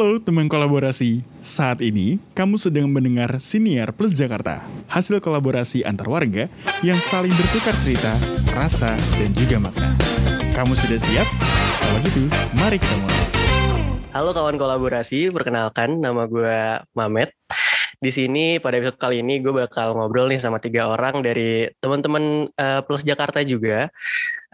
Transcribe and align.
Halo 0.00 0.16
teman 0.16 0.48
kolaborasi, 0.48 1.20
saat 1.44 1.84
ini 1.84 2.16
kamu 2.32 2.56
sedang 2.56 2.88
mendengar 2.88 3.36
Siniar 3.36 3.92
Plus 3.92 4.16
Jakarta, 4.16 4.64
hasil 4.88 5.20
kolaborasi 5.20 5.84
antar 5.84 6.08
warga 6.08 6.48
yang 6.80 6.96
saling 6.96 7.28
bertukar 7.36 7.76
cerita, 7.76 8.16
rasa, 8.56 8.96
dan 9.20 9.28
juga 9.36 9.60
makna. 9.60 9.92
Kamu 10.56 10.72
sudah 10.72 10.96
siap? 10.96 11.28
Kalau 11.84 12.00
gitu, 12.00 12.32
mari 12.56 12.80
kita 12.80 12.96
mulai. 12.96 13.24
Halo 14.16 14.32
kawan 14.32 14.56
kolaborasi, 14.56 15.28
perkenalkan 15.36 16.00
nama 16.00 16.24
gue 16.24 16.80
Mamet. 16.96 17.36
Di 18.00 18.08
sini 18.08 18.56
pada 18.56 18.80
episode 18.80 18.96
kali 18.96 19.20
ini 19.20 19.44
gue 19.44 19.52
bakal 19.52 19.92
ngobrol 19.92 20.32
nih 20.32 20.40
sama 20.40 20.64
tiga 20.64 20.88
orang 20.88 21.20
dari 21.20 21.68
teman-teman 21.76 22.48
uh, 22.56 22.80
Plus 22.88 23.04
Jakarta 23.04 23.44
juga. 23.44 23.92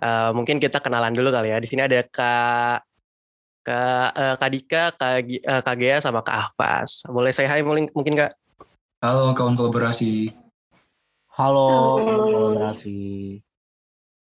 Uh, 0.03 0.35
mungkin 0.35 0.59
kita 0.59 0.83
kenalan 0.83 1.15
dulu 1.15 1.31
kali 1.31 1.55
ya. 1.55 1.63
Di 1.63 1.71
sini 1.71 1.87
ada 1.87 2.03
Kak 2.03 2.96
Kak, 3.67 4.11
uh, 4.14 4.35
Kak 4.39 4.51
Dika, 4.55 4.95
Kak, 4.95 5.27
uh, 5.27 5.62
Kak 5.66 5.75
Gea, 5.75 5.98
sama 5.98 6.23
Kak 6.23 6.39
Ahfas. 6.39 7.03
Boleh 7.11 7.34
saya 7.34 7.51
hai 7.51 7.66
mungkin, 7.66 7.91
mungkin 7.91 8.15
Kak? 8.15 8.39
Halo 9.02 9.34
kawan 9.34 9.59
kolaborasi. 9.59 10.30
Halo, 11.34 11.98
kawan 11.98 12.30
kolaborasi. 12.30 12.98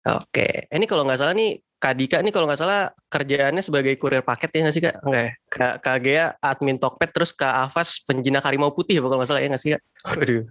Oke, 0.09 0.65
ini 0.65 0.85
kalau 0.89 1.05
nggak 1.05 1.21
salah 1.21 1.37
nih 1.37 1.61
Kak 1.77 1.93
Dika 1.93 2.17
ini 2.25 2.33
kalau 2.33 2.49
nggak 2.49 2.57
salah 2.57 2.89
kerjaannya 3.05 3.61
sebagai 3.61 3.93
kurir 4.01 4.25
paket 4.25 4.49
ya 4.49 4.59
nggak 4.65 4.73
sih 4.73 4.81
Kak? 4.81 4.95
Enggak 5.05 5.21
ya? 5.21 5.31
Kak, 5.45 5.73
Kak 5.85 5.97
Gea 6.01 6.25
admin 6.41 6.81
Tokped, 6.81 7.13
terus 7.13 7.29
Kak 7.29 7.69
Afas 7.69 8.01
penjinak 8.01 8.41
harimau 8.41 8.73
putih 8.73 8.97
kalau 8.97 9.21
nggak 9.21 9.29
salah 9.29 9.45
ya 9.45 9.53
nggak 9.53 9.61
sih 9.61 9.71
Kak? 9.77 9.81
Waduh. 10.09 10.43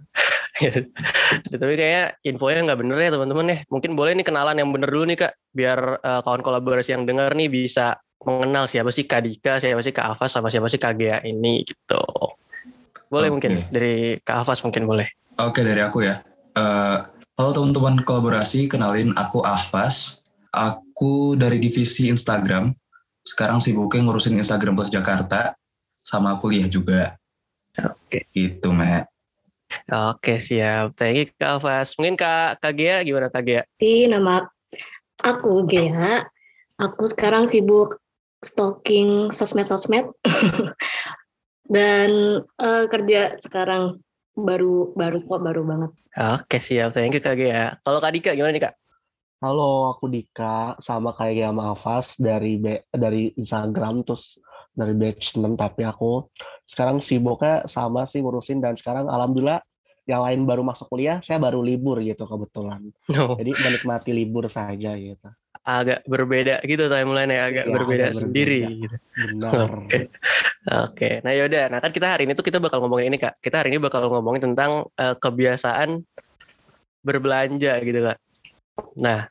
Tapi 1.51 1.73
kayaknya 1.75 2.15
infonya 2.23 2.63
nggak 2.63 2.79
bener 2.79 2.97
ya 3.03 3.09
teman-teman 3.11 3.45
ya. 3.51 3.57
Mungkin 3.67 3.91
boleh 3.91 4.15
nih 4.15 4.23
kenalan 4.23 4.55
yang 4.55 4.71
bener 4.71 4.87
dulu 4.87 5.03
nih 5.03 5.19
Kak, 5.19 5.33
biar 5.51 5.79
uh, 5.99 6.23
kawan 6.23 6.39
kolaborasi 6.39 6.95
yang 6.95 7.03
dengar 7.03 7.35
nih 7.35 7.51
bisa 7.51 7.99
mengenal 8.25 8.65
siapa 8.65 8.89
sih 8.89 9.05
Kak 9.05 9.21
Dika, 9.21 9.61
siapa 9.61 9.81
sih 9.85 9.93
Kak 9.93 10.17
Afas, 10.17 10.33
sama 10.33 10.49
siapa 10.49 10.67
sih 10.67 10.81
Kak 10.81 10.97
Gea 10.97 11.21
ini 11.23 11.61
gitu. 11.63 12.03
Boleh 13.07 13.29
okay. 13.29 13.33
mungkin 13.33 13.51
dari 13.69 14.17
Kak 14.19 14.43
Afas 14.43 14.59
mungkin 14.65 14.89
boleh. 14.89 15.07
Oke 15.37 15.61
okay, 15.61 15.63
dari 15.63 15.81
aku 15.85 16.03
ya. 16.03 16.25
Uh, 16.57 17.05
halo 17.37 17.53
teman-teman 17.53 18.01
kolaborasi, 18.01 18.65
kenalin 18.65 19.13
aku 19.13 19.45
Afas. 19.45 20.25
Aku 20.49 21.35
dari 21.37 21.61
divisi 21.61 22.09
Instagram. 22.09 22.73
Sekarang 23.25 23.59
sibuknya 23.61 24.05
ngurusin 24.05 24.37
Instagram 24.37 24.77
Plus 24.77 24.89
Jakarta 24.89 25.53
sama 26.01 26.37
kuliah 26.39 26.69
juga. 26.69 27.19
Oke. 27.75 28.23
Okay. 28.23 28.23
Itu, 28.31 28.71
Mek. 28.71 29.09
Oke, 29.91 30.39
siap. 30.39 30.95
Thank 30.95 31.15
you, 31.17 31.25
Kak 31.35 31.59
Afas. 31.59 31.97
Mungkin 31.99 32.15
Kak, 32.15 32.63
Kak 32.63 32.73
Gea, 32.77 33.03
gimana 33.03 33.27
Kak 33.27 33.43
Gea? 33.43 33.61
Di 33.75 34.07
nama 34.07 34.45
aku 35.19 35.67
Gea. 35.67 36.23
Aku 36.79 37.07
sekarang 37.07 37.47
sibuk 37.47 37.99
stalking 38.45 39.33
sosmed-sosmed 39.33 40.13
dan 41.75 42.09
uh, 42.61 42.85
kerja 42.85 43.41
sekarang 43.41 43.97
baru 44.37 44.93
baru 44.93 45.25
kok 45.25 45.41
baru 45.41 45.61
banget. 45.65 45.91
Oke 46.37 46.61
siap, 46.61 46.93
thank 46.93 47.17
you 47.17 47.23
Kak 47.23 47.33
Gea. 47.39 47.81
Kalau 47.81 47.97
Kak 47.97 48.13
Dika 48.13 48.37
gimana 48.37 48.53
nih 48.53 48.63
Kak? 48.69 48.75
Halo, 49.41 49.89
aku 49.89 50.05
Dika 50.13 50.77
sama 50.77 51.17
kayak 51.17 51.33
Gea 51.41 51.51
Mahfaz 51.51 52.13
dari 52.21 52.61
dari 52.93 53.33
Instagram 53.33 54.05
terus 54.05 54.37
dari 54.75 54.91
batch 54.93 55.39
6 55.39 55.55
tapi 55.55 55.87
aku 55.87 56.27
sekarang 56.67 56.99
sibuknya 56.99 57.63
sama 57.71 58.03
sih 58.11 58.19
ngurusin 58.19 58.59
dan 58.59 58.75
sekarang 58.75 59.07
alhamdulillah 59.07 59.63
yang 60.05 60.21
lain 60.21 60.45
baru 60.45 60.61
masuk 60.61 60.89
kuliah, 60.89 61.17
saya 61.25 61.41
baru 61.41 61.65
libur 61.65 62.01
gitu 62.01 62.29
kebetulan. 62.29 62.93
No. 63.09 63.37
Jadi 63.37 63.51
menikmati 63.57 64.11
libur 64.13 64.45
saja 64.49 64.93
gitu 64.97 65.29
agak 65.65 66.05
berbeda 66.05 66.61
gitu 66.61 66.85
timeline 66.85 67.33
ya 67.33 67.41
agak 67.49 67.65
ya, 67.65 67.73
berbeda 67.73 68.03
agak 68.13 68.21
sendiri 68.21 68.61
berbeda. 68.61 68.81
gitu. 68.85 68.95
Benar. 69.17 69.49
Oke. 69.57 69.81
Okay. 69.89 70.03
Okay. 70.65 71.13
Nah 71.25 71.31
yaudah, 71.33 71.63
nah 71.73 71.79
kan 71.81 71.89
kita 71.89 72.07
hari 72.13 72.29
ini 72.29 72.37
tuh 72.37 72.45
kita 72.45 72.61
bakal 72.61 72.85
ngomongin 72.85 73.09
ini 73.09 73.17
kak. 73.17 73.41
Kita 73.41 73.65
hari 73.65 73.73
ini 73.73 73.81
bakal 73.81 74.05
ngomongin 74.05 74.53
tentang 74.53 74.85
uh, 74.93 75.15
kebiasaan 75.17 76.05
berbelanja 77.01 77.81
gitu 77.81 77.99
kak. 78.05 78.17
Nah 79.01 79.25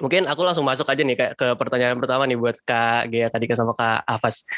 mungkin 0.00 0.26
aku 0.26 0.40
langsung 0.42 0.64
masuk 0.64 0.88
aja 0.88 1.02
nih 1.04 1.16
kak 1.16 1.30
ke 1.36 1.46
pertanyaan 1.60 2.00
pertama 2.00 2.24
nih 2.24 2.40
buat 2.40 2.56
kak 2.64 3.12
Gea 3.12 3.28
tadi 3.28 3.44
sama 3.52 3.76
kak 3.76 4.00
Afas. 4.08 4.48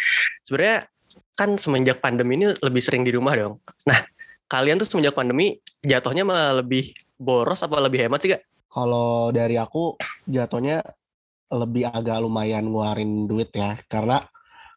Sebenarnya 0.46 0.86
kan 1.34 1.58
semenjak 1.58 1.98
pandemi 1.98 2.38
ini 2.38 2.54
lebih 2.62 2.80
sering 2.80 3.02
di 3.02 3.10
rumah 3.10 3.34
dong. 3.34 3.58
Nah 3.90 4.06
kalian 4.46 4.78
tuh 4.78 4.86
semenjak 4.86 5.14
pandemi 5.14 5.58
jatuhnya 5.82 6.22
malah 6.22 6.62
lebih 6.62 6.94
boros 7.18 7.62
apa 7.62 7.82
lebih 7.82 8.06
hemat 8.06 8.20
sih 8.22 8.30
kak? 8.34 8.42
Kalau 8.70 9.30
dari 9.34 9.56
aku 9.58 9.96
jatuhnya 10.28 10.82
lebih 11.50 11.86
agak 11.86 12.18
lumayan 12.22 12.66
ngeluarin 12.66 13.30
duit 13.30 13.54
ya 13.54 13.78
karena 13.86 14.26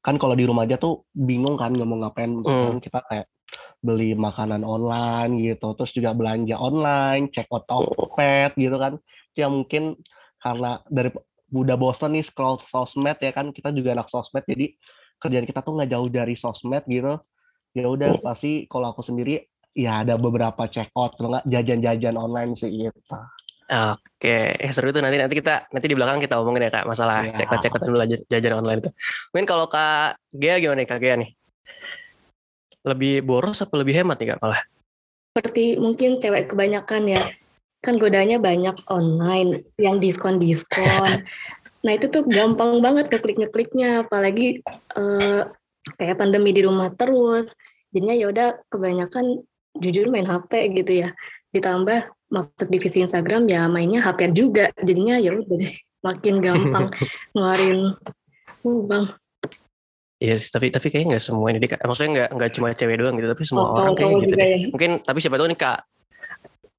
kan 0.05 0.15
kalau 0.21 0.37
di 0.37 0.45
rumah 0.45 0.63
aja 0.63 0.77
tuh 0.77 1.03
bingung 1.11 1.57
kan 1.57 1.73
nggak 1.73 1.87
mau 1.89 1.97
ngapain 2.05 2.39
mm. 2.39 2.77
kita 2.79 3.01
kayak 3.09 3.27
beli 3.81 4.13
makanan 4.13 4.61
online 4.61 5.41
gitu 5.41 5.73
terus 5.73 5.91
juga 5.95 6.13
belanja 6.13 6.55
online 6.55 7.33
check 7.33 7.49
out 7.49 7.65
Tokped 7.65 8.53
gitu 8.55 8.77
kan 8.77 9.01
ya 9.33 9.49
mungkin 9.49 9.97
karena 10.39 10.79
dari 10.87 11.09
udah 11.49 11.75
bosan 11.75 12.13
nih 12.13 12.23
scroll 12.23 12.61
sosmed 12.61 13.17
ya 13.17 13.31
kan 13.33 13.49
kita 13.49 13.73
juga 13.73 13.97
anak 13.97 14.07
sosmed 14.13 14.45
jadi 14.45 14.77
kerjaan 15.19 15.47
kita 15.49 15.65
tuh 15.65 15.73
nggak 15.81 15.89
jauh 15.89 16.07
dari 16.07 16.35
sosmed 16.37 16.85
gitu 16.85 17.17
ya 17.73 17.85
udah 17.89 18.19
mm. 18.19 18.23
pasti 18.23 18.69
kalau 18.69 18.93
aku 18.93 19.01
sendiri 19.01 19.41
ya 19.77 20.01
ada 20.01 20.17
beberapa 20.17 20.65
check 20.67 20.89
out 20.97 21.15
kalau 21.15 21.37
nggak 21.37 21.45
jajan-jajan 21.47 22.15
online 22.17 22.57
sih 22.57 22.69
gitu 22.69 22.99
Oke, 23.69 24.57
eh, 24.57 24.71
seru 24.73 24.89
itu 24.89 24.97
nanti 24.97 25.21
nanti 25.21 25.37
kita 25.37 25.69
nanti 25.69 25.85
di 25.85 25.93
belakang 25.93 26.17
kita 26.17 26.41
omongin 26.41 26.65
ya 26.65 26.81
kak 26.81 26.89
masalah 26.89 27.21
cek 27.29 27.53
cek 27.53 27.77
dulu 27.85 28.01
jajan 28.25 28.57
online 28.57 28.81
itu. 28.81 28.89
Mungkin 29.29 29.45
kalau 29.45 29.69
kak 29.69 30.17
Gea 30.33 30.57
gimana 30.57 30.81
nih 30.81 30.89
kak 30.89 30.97
Gea 30.97 31.15
nih? 31.21 31.29
Lebih 32.81 33.21
boros 33.21 33.61
atau 33.61 33.77
lebih 33.77 33.93
hemat 33.93 34.17
nih 34.17 34.33
kak 34.33 34.41
malah? 34.41 34.65
Seperti 35.37 35.77
mungkin 35.77 36.17
cewek 36.17 36.49
kebanyakan 36.49 37.13
ya, 37.13 37.29
kan 37.85 38.01
godanya 38.01 38.41
banyak 38.41 38.73
online 38.89 39.61
yang 39.77 40.01
diskon 40.01 40.41
diskon. 40.41 41.21
nah 41.85 41.91
itu 41.93 42.09
tuh 42.09 42.25
gampang 42.25 42.81
banget 42.81 43.13
ngeklik 43.13 43.37
ngekliknya, 43.37 44.01
apalagi 44.01 44.65
uh, 44.97 45.45
kayak 46.01 46.17
pandemi 46.17 46.57
di 46.57 46.65
rumah 46.65 46.89
terus. 46.97 47.53
Jadinya 47.93 48.17
ya 48.17 48.25
udah 48.33 48.47
kebanyakan 48.73 49.45
jujur 49.77 50.09
main 50.09 50.25
HP 50.25 50.73
gitu 50.73 51.05
ya. 51.05 51.09
Ditambah 51.53 52.13
masuk 52.29 52.69
divisi 52.69 53.01
Instagram 53.01 53.49
ya 53.49 53.65
mainnya 53.65 54.05
HP 54.05 54.31
juga 54.37 54.69
jadinya 54.85 55.17
ya 55.17 55.33
udah 55.33 55.55
deh 55.57 55.73
makin 56.05 56.39
gampang 56.39 56.85
ngeluarin 57.33 57.97
uh, 58.63 58.81
bang 58.85 59.05
Iya 60.19 60.35
yes, 60.35 60.51
tapi 60.51 60.67
tapi 60.67 60.91
kayaknya 60.91 61.15
nggak 61.15 61.23
semua 61.23 61.47
ini. 61.47 61.63
Maksudnya 61.63 62.11
nggak 62.11 62.29
nggak 62.35 62.51
cuma 62.51 62.67
cewek 62.75 62.99
doang 62.99 63.15
gitu, 63.15 63.31
tapi 63.31 63.43
semua 63.47 63.71
oh, 63.71 63.79
orang 63.79 63.95
kayak 63.95 64.19
gitu 64.19 64.35
deh. 64.35 64.47
Ya. 64.51 64.57
Mungkin 64.67 64.91
tapi 64.99 65.19
siapa 65.23 65.39
tahu 65.39 65.47
nih 65.47 65.59
kak. 65.63 65.79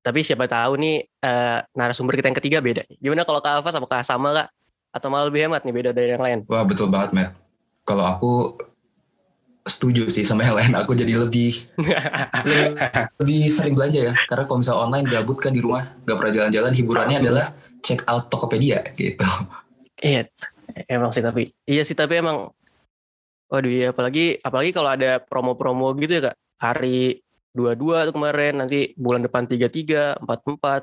Tapi 0.04 0.18
siapa 0.20 0.44
tahu 0.44 0.72
nih 0.76 0.96
uh, 1.24 1.58
narasumber 1.72 2.20
kita 2.20 2.28
yang 2.28 2.36
ketiga 2.36 2.58
beda. 2.60 2.84
Gimana 3.00 3.24
kalau 3.24 3.40
kak 3.40 3.64
Alfa 3.64 3.72
sama 3.72 3.88
kak 3.88 4.04
sama 4.04 4.28
kak? 4.36 4.48
Atau 4.92 5.08
malah 5.08 5.32
lebih 5.32 5.48
hemat 5.48 5.64
nih 5.64 5.72
beda 5.72 5.90
dari 5.96 6.12
yang 6.12 6.20
lain? 6.20 6.38
Wah 6.52 6.68
betul 6.68 6.92
banget 6.92 7.16
Matt. 7.16 7.32
Kalau 7.88 8.04
aku 8.04 8.60
setuju 9.60 10.08
sih 10.08 10.24
sama 10.24 10.44
yang 10.44 10.56
lain 10.56 10.72
aku 10.72 10.96
jadi 10.96 11.20
lebih 11.20 11.52
lebih 13.20 13.42
sering 13.52 13.76
belanja 13.76 14.00
ya. 14.12 14.14
Karena 14.24 14.44
kalau 14.48 14.58
misal 14.64 14.76
online 14.80 15.06
gabut 15.08 15.36
kan 15.36 15.52
di 15.52 15.60
rumah 15.60 15.84
gak 16.04 16.16
pernah 16.16 16.32
jalan-jalan. 16.32 16.72
Hiburannya 16.72 17.18
adalah 17.20 17.52
check 17.84 18.04
out 18.08 18.32
Tokopedia 18.32 18.80
gitu. 18.96 19.24
Iya 20.00 20.28
emang 20.86 21.10
sih 21.10 21.20
tapi 21.20 21.50
iya 21.66 21.82
sih 21.82 21.98
tapi 21.98 22.22
emang 22.22 22.54
waduh 23.50 23.68
ya 23.68 23.90
apalagi 23.90 24.38
apalagi 24.40 24.70
kalau 24.70 24.90
ada 24.94 25.20
promo-promo 25.20 25.92
gitu 26.00 26.20
ya 26.20 26.32
kak. 26.32 26.36
Hari 26.60 27.20
dua-dua 27.50 28.06
tuh 28.08 28.14
kemarin 28.14 28.62
nanti 28.62 28.94
bulan 28.94 29.24
depan 29.24 29.44
tiga 29.44 29.66
tiga 29.66 30.14
empat 30.20 30.40
empat 30.46 30.82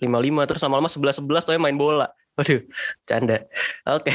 lima 0.00 0.18
lima 0.20 0.42
terus 0.48 0.64
lama-lama 0.64 0.88
sebelas 0.90 1.18
sebelas 1.18 1.42
tuh 1.46 1.54
main 1.58 1.78
bola. 1.78 2.10
Waduh 2.34 2.62
canda. 3.06 3.46
Oke 3.86 4.10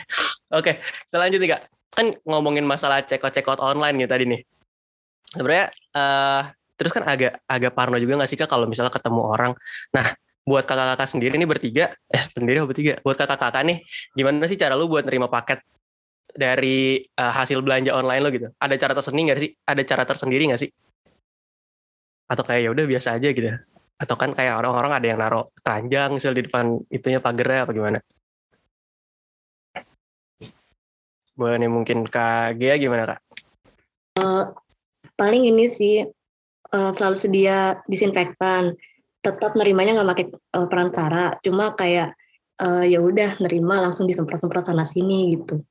oke 0.58 0.72
kita 0.82 1.16
lanjut 1.22 1.38
nih 1.38 1.50
kak 1.54 1.62
kan 1.94 2.10
ngomongin 2.26 2.66
masalah 2.66 3.06
check 3.06 3.22
out 3.22 3.32
check 3.32 3.46
out 3.46 3.62
online 3.62 3.94
gitu 4.02 4.10
tadi 4.10 4.24
nih. 4.26 4.40
Sebenarnya 5.30 5.66
uh, 5.94 6.42
terus 6.74 6.90
kan 6.90 7.06
agak 7.06 7.40
agak 7.46 7.72
parno 7.72 7.96
juga 8.02 8.18
nggak 8.18 8.30
sih 8.30 8.38
kak 8.38 8.50
kalau 8.50 8.66
misalnya 8.66 8.90
ketemu 8.90 9.22
orang? 9.22 9.52
Nah 9.94 10.06
buat 10.44 10.68
kakak-kakak 10.68 11.08
sendiri 11.08 11.40
nih 11.40 11.48
bertiga 11.48 11.84
eh 12.10 12.22
sendiri 12.34 12.60
apa 12.60 12.68
bertiga? 12.74 12.92
Buat 13.00 13.16
kakak-kakak 13.22 13.62
nih 13.64 13.78
gimana 14.12 14.44
sih 14.50 14.58
cara 14.58 14.74
lu 14.74 14.90
buat 14.90 15.06
nerima 15.06 15.30
paket 15.30 15.62
dari 16.34 17.00
uh, 17.16 17.32
hasil 17.32 17.62
belanja 17.62 17.94
online 17.94 18.22
lo 18.22 18.30
gitu? 18.34 18.48
Ada 18.58 18.74
cara 18.76 18.92
tersendiri 18.98 19.22
nggak 19.30 19.40
sih? 19.40 19.50
Ada 19.64 19.82
cara 19.86 20.02
tersendiri 20.04 20.42
nggak 20.50 20.60
sih? 20.60 20.70
Atau 22.26 22.42
kayak 22.42 22.60
ya 22.66 22.70
udah 22.74 22.84
biasa 22.90 23.08
aja 23.16 23.28
gitu. 23.30 23.48
Atau 23.94 24.16
kan 24.18 24.34
kayak 24.34 24.58
orang-orang 24.58 24.92
ada 24.98 25.06
yang 25.06 25.18
naruh 25.22 25.48
keranjang 25.62 26.10
misalnya 26.18 26.42
di 26.42 26.44
depan 26.50 26.64
itunya 26.90 27.22
pagernya 27.22 27.62
apa 27.64 27.72
gimana 27.72 27.98
boleh 31.34 31.58
nih 31.58 31.70
mungkin 31.70 32.06
Kak 32.06 32.58
Gia 32.58 32.78
gimana 32.78 33.14
Kak? 33.14 33.20
Uh, 34.14 34.54
paling 35.18 35.46
ini 35.46 35.66
sih 35.66 36.06
uh, 36.70 36.90
selalu 36.94 37.16
sedia 37.18 37.82
disinfektan. 37.90 38.78
Tetap 39.24 39.56
nerimanya 39.56 39.98
nggak 39.98 40.10
pakai 40.14 40.26
uh, 40.54 40.66
perantara, 40.68 41.34
cuma 41.40 41.72
kayak 41.74 42.12
uh, 42.60 42.84
ya 42.84 43.00
udah 43.00 43.40
nerima 43.40 43.80
langsung 43.80 44.04
disemprot-semprot 44.04 44.68
sana 44.68 44.84
sini 44.84 45.34
gitu. 45.34 45.64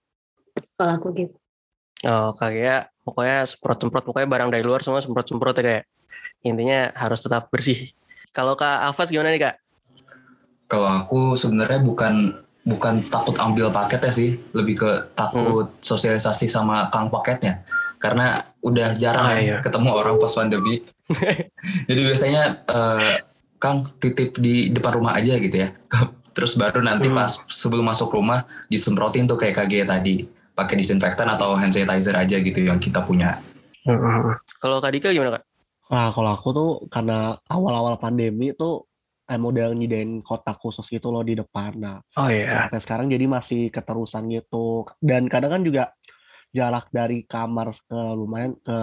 Soal 0.73 0.97
aku 0.97 1.13
gitu. 1.15 1.35
Oh, 2.03 2.35
kayak 2.35 2.91
pokoknya 3.07 3.47
semprot-semprot 3.47 4.03
pokoknya 4.03 4.27
barang 4.27 4.49
dari 4.51 4.63
luar 4.65 4.83
semua 4.83 4.99
semprot-semprot 4.99 5.55
ya 5.61 5.63
kayak. 5.63 5.85
Intinya 6.43 6.91
harus 6.97 7.23
tetap 7.23 7.47
bersih. 7.47 7.95
Kalau 8.35 8.59
Kak 8.59 8.91
Afas 8.91 9.07
gimana 9.07 9.31
nih 9.31 9.47
Kak? 9.47 9.55
Kalau 10.67 10.89
aku 10.89 11.39
sebenarnya 11.39 11.79
bukan 11.79 12.42
bukan 12.63 13.03
takut 13.07 13.35
ambil 13.37 13.67
paketnya 13.69 14.09
sih, 14.09 14.39
lebih 14.51 14.79
ke 14.79 14.91
takut 15.13 15.71
sosialisasi 15.79 16.47
sama 16.47 16.87
kang 16.87 17.07
paketnya. 17.07 17.63
Karena 17.99 18.35
udah 18.59 18.95
jarang 18.95 19.23
Ah, 19.23 19.39
iya. 19.39 19.57
ketemu 19.59 19.89
orang 19.91 20.15
pas 20.17 20.31
pandemi. 20.31 20.83
Jadi 21.87 21.99
biasanya 22.03 22.63
eh, 22.65 23.15
Kang 23.55 23.79
titip 23.95 24.35
di 24.35 24.67
depan 24.67 24.99
rumah 24.99 25.15
aja 25.15 25.39
gitu 25.39 25.55
ya. 25.55 25.71
Terus 26.35 26.59
baru 26.59 26.83
nanti 26.83 27.07
Hmm. 27.07 27.15
pas 27.15 27.31
sebelum 27.47 27.87
masuk 27.87 28.11
rumah 28.11 28.43
disemprotin 28.67 29.23
tuh 29.23 29.39
kayak 29.39 29.63
KG 29.63 29.87
tadi. 29.87 30.15
Pakai 30.51 30.75
disinfektan 30.75 31.31
atau 31.31 31.55
hand 31.55 31.71
sanitizer 31.71 32.11
aja 32.13 32.35
gitu 32.37 32.59
yang 32.59 32.75
kita 32.75 32.99
punya. 33.01 33.39
Kalau 34.59 34.83
Kak 34.83 34.91
Dika 34.91 35.09
gimana 35.11 35.39
Kak? 35.39 35.43
Nah, 35.89 36.09
kalau 36.11 36.29
aku 36.31 36.47
tuh 36.51 36.69
karena 36.87 37.35
awal-awal 37.47 37.95
pandemi 37.95 38.51
tuh 38.51 38.83
eh, 39.33 39.41
model 39.41 39.73
nyediain 39.73 40.21
kotak 40.21 40.61
khusus 40.61 40.85
gitu 40.85 41.09
loh 41.09 41.25
di 41.25 41.33
depan. 41.33 41.73
Nah, 41.81 41.97
Oh 42.21 42.29
iya. 42.29 42.69
sampai 42.69 42.79
sekarang 42.85 43.07
jadi 43.09 43.25
masih 43.25 43.73
keterusan 43.73 44.29
gitu. 44.29 44.85
Dan 45.01 45.25
kadang 45.25 45.57
kan 45.57 45.61
juga 45.65 45.91
jarak 46.53 46.93
dari 46.93 47.25
kamar 47.25 47.73
ke 47.73 47.99
lumayan 48.13 48.53
ke 48.61 48.77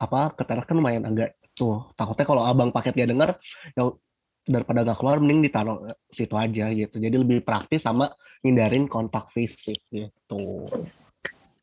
apa 0.00 0.32
ke 0.32 0.42
teras 0.48 0.64
kan 0.64 0.80
lumayan 0.80 1.04
agak 1.04 1.36
tuh. 1.52 1.92
Takutnya 1.92 2.24
kalau 2.24 2.42
abang 2.48 2.72
paket 2.72 2.96
dia 2.96 3.06
denger 3.06 3.36
ya 3.76 3.92
daripada 4.42 4.82
nggak 4.82 4.98
keluar 4.98 5.20
mending 5.22 5.46
ditaruh 5.46 5.92
situ 6.08 6.34
aja 6.34 6.72
gitu. 6.72 6.96
Jadi 6.96 7.16
lebih 7.20 7.44
praktis 7.44 7.84
sama 7.84 8.10
hindarin 8.42 8.88
kontak 8.90 9.30
fisik 9.30 9.78
gitu. 9.92 10.66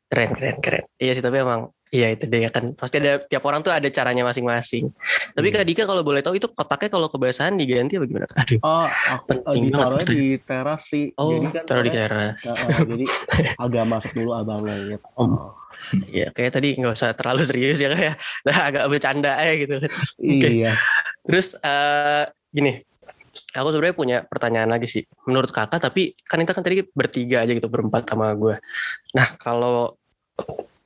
Keren, 0.09 0.29
keren, 0.33 0.57
keren. 0.57 0.83
Iya 0.97 1.11
sih, 1.17 1.23
tapi 1.25 1.41
emang 1.43 1.69
iya 1.89 2.13
itu 2.13 2.25
dia 2.29 2.49
kan. 2.53 2.73
Pasti 2.73 3.01
ada 3.01 3.21
tiap 3.21 3.43
orang 3.45 3.61
tuh 3.65 3.73
ada 3.73 3.85
caranya 3.89 4.23
masing-masing. 4.25 4.93
Tapi 5.33 5.47
Kak 5.49 5.65
Dika 5.65 5.83
kalau 5.89 6.01
boleh 6.05 6.21
tahu 6.21 6.37
itu 6.37 6.47
kotaknya 6.49 6.89
kalau 6.93 7.07
kebiasaan 7.09 7.57
diganti 7.57 7.97
apa 7.97 8.05
gimana? 8.05 8.27
Aduh. 8.33 8.59
Oh, 8.61 8.87
aku 8.87 9.29
eh, 9.29 9.37
Penting 9.41 9.63
ditaruhnya 9.69 10.05
banget. 10.05 10.15
di 10.15 10.27
teras 10.41 10.81
sih. 10.87 11.05
Oh, 11.17 11.29
jadi 11.33 11.47
kan 11.53 11.63
taruh 11.65 11.83
di 11.83 11.91
teras. 11.93 12.37
Heeh, 12.45 12.79
jadi 12.85 13.05
agak 13.65 13.83
masuk 13.89 14.11
dulu 14.13 14.31
abangnya 14.37 14.75
gitu. 14.85 15.05
Oh. 15.17 15.53
Iya, 16.09 16.33
kayak 16.33 16.51
tadi 16.57 16.69
nggak 16.81 16.93
usah 16.97 17.13
terlalu 17.13 17.45
serius 17.45 17.77
ya 17.77 17.93
kayak 17.93 18.17
nah, 18.41 18.57
agak 18.73 18.83
bercanda 18.89 19.37
aja 19.37 19.53
gitu. 19.53 19.75
Iya. 20.17 20.73
Terus 21.25 21.53
eh 21.61 22.25
gini, 22.49 22.81
aku 23.53 23.67
sebenarnya 23.69 23.95
punya 23.95 24.17
pertanyaan 24.25 24.69
lagi 24.69 24.89
sih. 24.89 25.03
Menurut 25.29 25.53
kakak, 25.53 25.81
tapi 25.81 26.17
kan 26.25 26.41
kita 26.41 26.53
kan 26.57 26.63
tadi 26.65 26.81
bertiga 26.89 27.45
aja 27.45 27.53
gitu 27.53 27.69
berempat 27.69 28.09
sama 28.09 28.33
gue. 28.33 28.57
Nah 29.13 29.29
kalau 29.37 29.93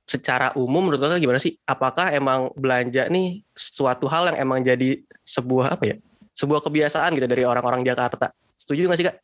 secara 0.03 0.51
umum 0.59 0.87
menurut 0.87 1.01
kakak 1.01 1.23
gimana 1.23 1.39
sih? 1.39 1.55
Apakah 1.63 2.11
emang 2.13 2.51
belanja 2.53 3.07
nih 3.07 3.41
suatu 3.55 4.05
hal 4.11 4.33
yang 4.33 4.37
emang 4.43 4.59
jadi 4.61 5.01
sebuah 5.23 5.79
apa 5.79 5.83
ya? 5.89 5.95
Sebuah 6.33 6.61
kebiasaan 6.65 7.15
gitu 7.17 7.27
dari 7.29 7.45
orang-orang 7.45 7.85
Jakarta. 7.85 8.33
Setuju 8.57 8.87
nggak 8.89 8.99
sih 8.99 9.07
kak? 9.07 9.17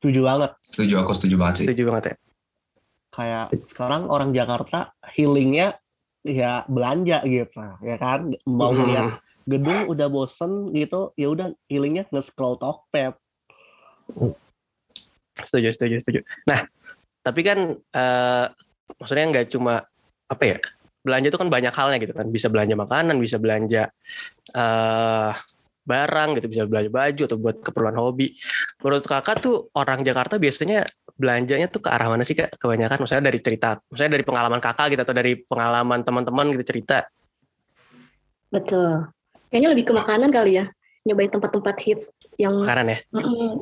Setuju 0.00 0.20
banget. 0.24 0.50
Setuju 0.60 0.94
aku 1.00 1.12
setuju 1.16 1.36
banget 1.40 1.54
sih. 1.62 1.66
Setuju 1.68 1.82
banget 1.88 2.04
ya. 2.04 2.14
Kayak 3.14 3.46
sekarang 3.70 4.02
orang 4.10 4.34
Jakarta 4.34 4.92
healingnya 5.14 5.78
ya 6.24 6.64
belanja 6.66 7.22
gitu, 7.28 7.60
ya 7.84 7.96
kan? 8.00 8.34
Mau 8.48 8.72
Hmm. 8.72 8.88
lihat 8.90 9.06
gedung 9.44 9.92
udah 9.92 10.08
bosen 10.08 10.72
gitu, 10.72 11.12
ya 11.20 11.28
udah 11.28 11.52
healingnya 11.68 12.08
nge-scroll 12.08 12.56
Tokped. 12.56 13.14
Setuju, 15.44 15.68
setuju, 15.76 15.96
setuju. 16.00 16.20
Nah, 16.48 16.64
tapi 17.20 17.40
kan 17.44 17.76
eh, 17.76 18.46
maksudnya 18.98 19.24
nggak 19.30 19.46
cuma 19.52 19.84
apa 20.28 20.44
ya? 20.44 20.56
Belanja 21.04 21.28
itu 21.28 21.38
kan 21.40 21.48
banyak 21.52 21.74
halnya 21.76 21.98
gitu 22.00 22.12
kan. 22.16 22.26
Bisa 22.32 22.48
belanja 22.48 22.74
makanan, 22.76 23.16
bisa 23.20 23.36
belanja 23.36 23.92
eh 24.54 25.32
barang 25.84 26.40
gitu, 26.40 26.46
bisa 26.48 26.64
belanja 26.64 26.88
baju 26.88 27.22
atau 27.28 27.36
buat 27.36 27.56
keperluan 27.60 27.96
hobi. 28.00 28.32
Menurut 28.80 29.04
kakak 29.04 29.44
tuh 29.44 29.68
orang 29.76 30.00
Jakarta 30.00 30.40
biasanya 30.40 30.88
belanjanya 31.14 31.68
tuh 31.68 31.84
ke 31.84 31.92
arah 31.92 32.08
mana 32.08 32.24
sih 32.24 32.32
kak? 32.32 32.56
Kebanyakan 32.56 33.04
misalnya 33.04 33.28
dari 33.28 33.38
cerita, 33.44 33.76
misalnya 33.92 34.16
dari 34.16 34.24
pengalaman 34.24 34.60
kakak 34.64 34.96
gitu 34.96 35.02
atau 35.04 35.12
dari 35.12 35.36
pengalaman 35.44 36.00
teman-teman 36.00 36.56
gitu 36.56 36.64
cerita. 36.64 37.04
Betul. 38.48 39.12
Kayaknya 39.52 39.68
lebih 39.76 39.84
ke 39.86 39.92
makanan 39.92 40.32
kali 40.32 40.58
ya. 40.58 40.64
Nyobain 41.04 41.28
tempat-tempat 41.28 41.76
hits 41.84 42.08
yang 42.40 42.64
Makanan 42.64 42.96
ya. 42.96 42.98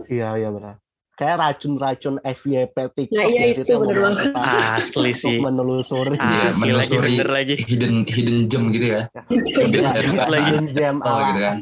Iya, 0.07 0.29
iya 0.47 0.49
benar. 0.55 0.79
Kayak 1.13 1.37
racun-racun 1.39 2.17
FYP 2.25 2.77
TikTok. 2.97 3.17
Nah, 3.21 3.27
iya, 3.29 3.41
ya, 3.53 3.61
itu 3.61 3.69
yang 3.69 3.85
bener 3.85 4.17
Asli 4.41 5.13
sih. 5.13 5.39
menelusuri. 5.39 6.17
Asli 6.17 6.49
lagi 6.49 6.61
menelusuri 6.65 7.11
bener 7.21 7.29
lagi. 7.31 7.55
Hidden 7.61 7.95
hidden 8.09 8.39
gem 8.49 8.65
gitu 8.73 8.87
ya. 8.97 9.03
Iya, 9.29 10.25
lagi. 10.27 10.51
hidden 10.57 10.67
gem 10.73 10.97
Oh, 11.05 11.13
ala- 11.13 11.29
gitu 11.29 11.41
kan. 11.45 11.57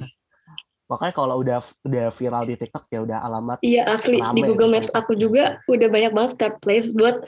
Makanya 0.91 1.15
kalau 1.15 1.35
udah 1.39 1.59
udah 1.87 2.07
viral 2.19 2.43
di 2.47 2.55
TikTok 2.59 2.91
ya 2.91 2.99
udah 3.07 3.19
alamat 3.23 3.63
Iya 3.63 3.87
asli 3.95 4.19
Rame 4.19 4.35
di 4.35 4.43
Google 4.43 4.75
gitu. 4.75 4.75
Maps 4.75 4.91
aku 4.91 5.13
juga 5.15 5.63
udah 5.71 5.87
banyak 5.87 6.11
banget 6.11 6.31
start 6.35 6.55
place 6.59 6.91
buat 6.91 7.23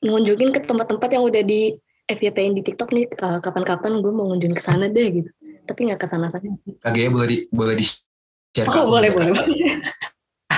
ngunjungin 0.00 0.56
ke 0.56 0.64
tempat-tempat 0.64 1.08
yang 1.12 1.24
udah 1.28 1.44
di 1.44 1.76
FYP-in 2.08 2.56
di 2.56 2.64
TikTok 2.64 2.88
nih 2.96 3.04
eh, 3.12 3.38
kapan-kapan 3.44 4.00
gue 4.00 4.08
mau 4.08 4.32
ngunjungin 4.32 4.56
ke 4.56 4.64
sana 4.64 4.88
deh 4.88 5.20
gitu. 5.20 5.28
Tapi 5.68 5.80
nggak 5.84 6.00
ke 6.00 6.06
sana 6.08 6.32
sana. 6.32 6.48
KG 6.80 7.12
boleh 7.12 7.28
di 7.28 7.38
boleh 7.52 7.74
di 7.76 7.84
share 7.84 8.68
Oh 8.72 8.88
aku 8.88 8.88
boleh 8.96 9.10
boleh. 9.12 9.32